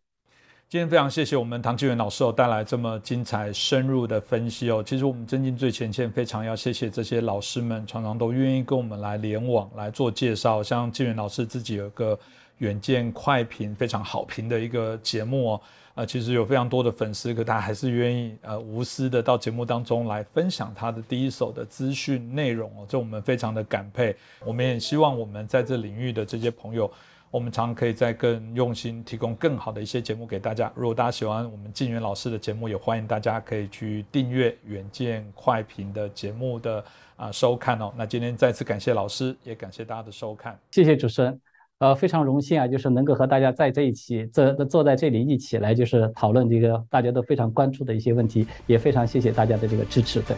[0.75, 4.83] 今天非常谢谢我们唐继元老师哦带来这么精彩深入的分析哦。
[4.85, 10.61] 其实我们真金最前线非常要谢谢这些老师们，常常都愿意跟我们来联网来做介绍。
[10.61, 12.19] 像继元老师自己有个
[12.57, 15.61] 远见快评非常好评的一个节目哦，
[15.93, 24.13] 呃，其实有非常多的粉丝，可他还是愿意呃无私的到节目当中来分享他的第一手的资讯内容哦，这我们非常的感佩。
[24.43, 26.91] 我们也希望我们在这领域的这些朋友。
[27.35, 30.71] 我们常可以再更用心提供更好的一些节目给大家。
[30.73, 36.81] 如果大家喜欢我们晋元老师的节目，也欢迎大家可以去订阅远见快评的节目的
[37.17, 37.91] 啊收看哦。
[37.97, 40.57] 那今天再次感谢老师，也感谢大家的收看。
[40.71, 41.41] 谢谢主持人，
[41.79, 50.37] 呃，非常荣幸啊，就是能够和大家在这一起坐坐在这里一起来就是讨论这个大家都非常关注的一些问题，也非常谢谢大家的这个支持，对。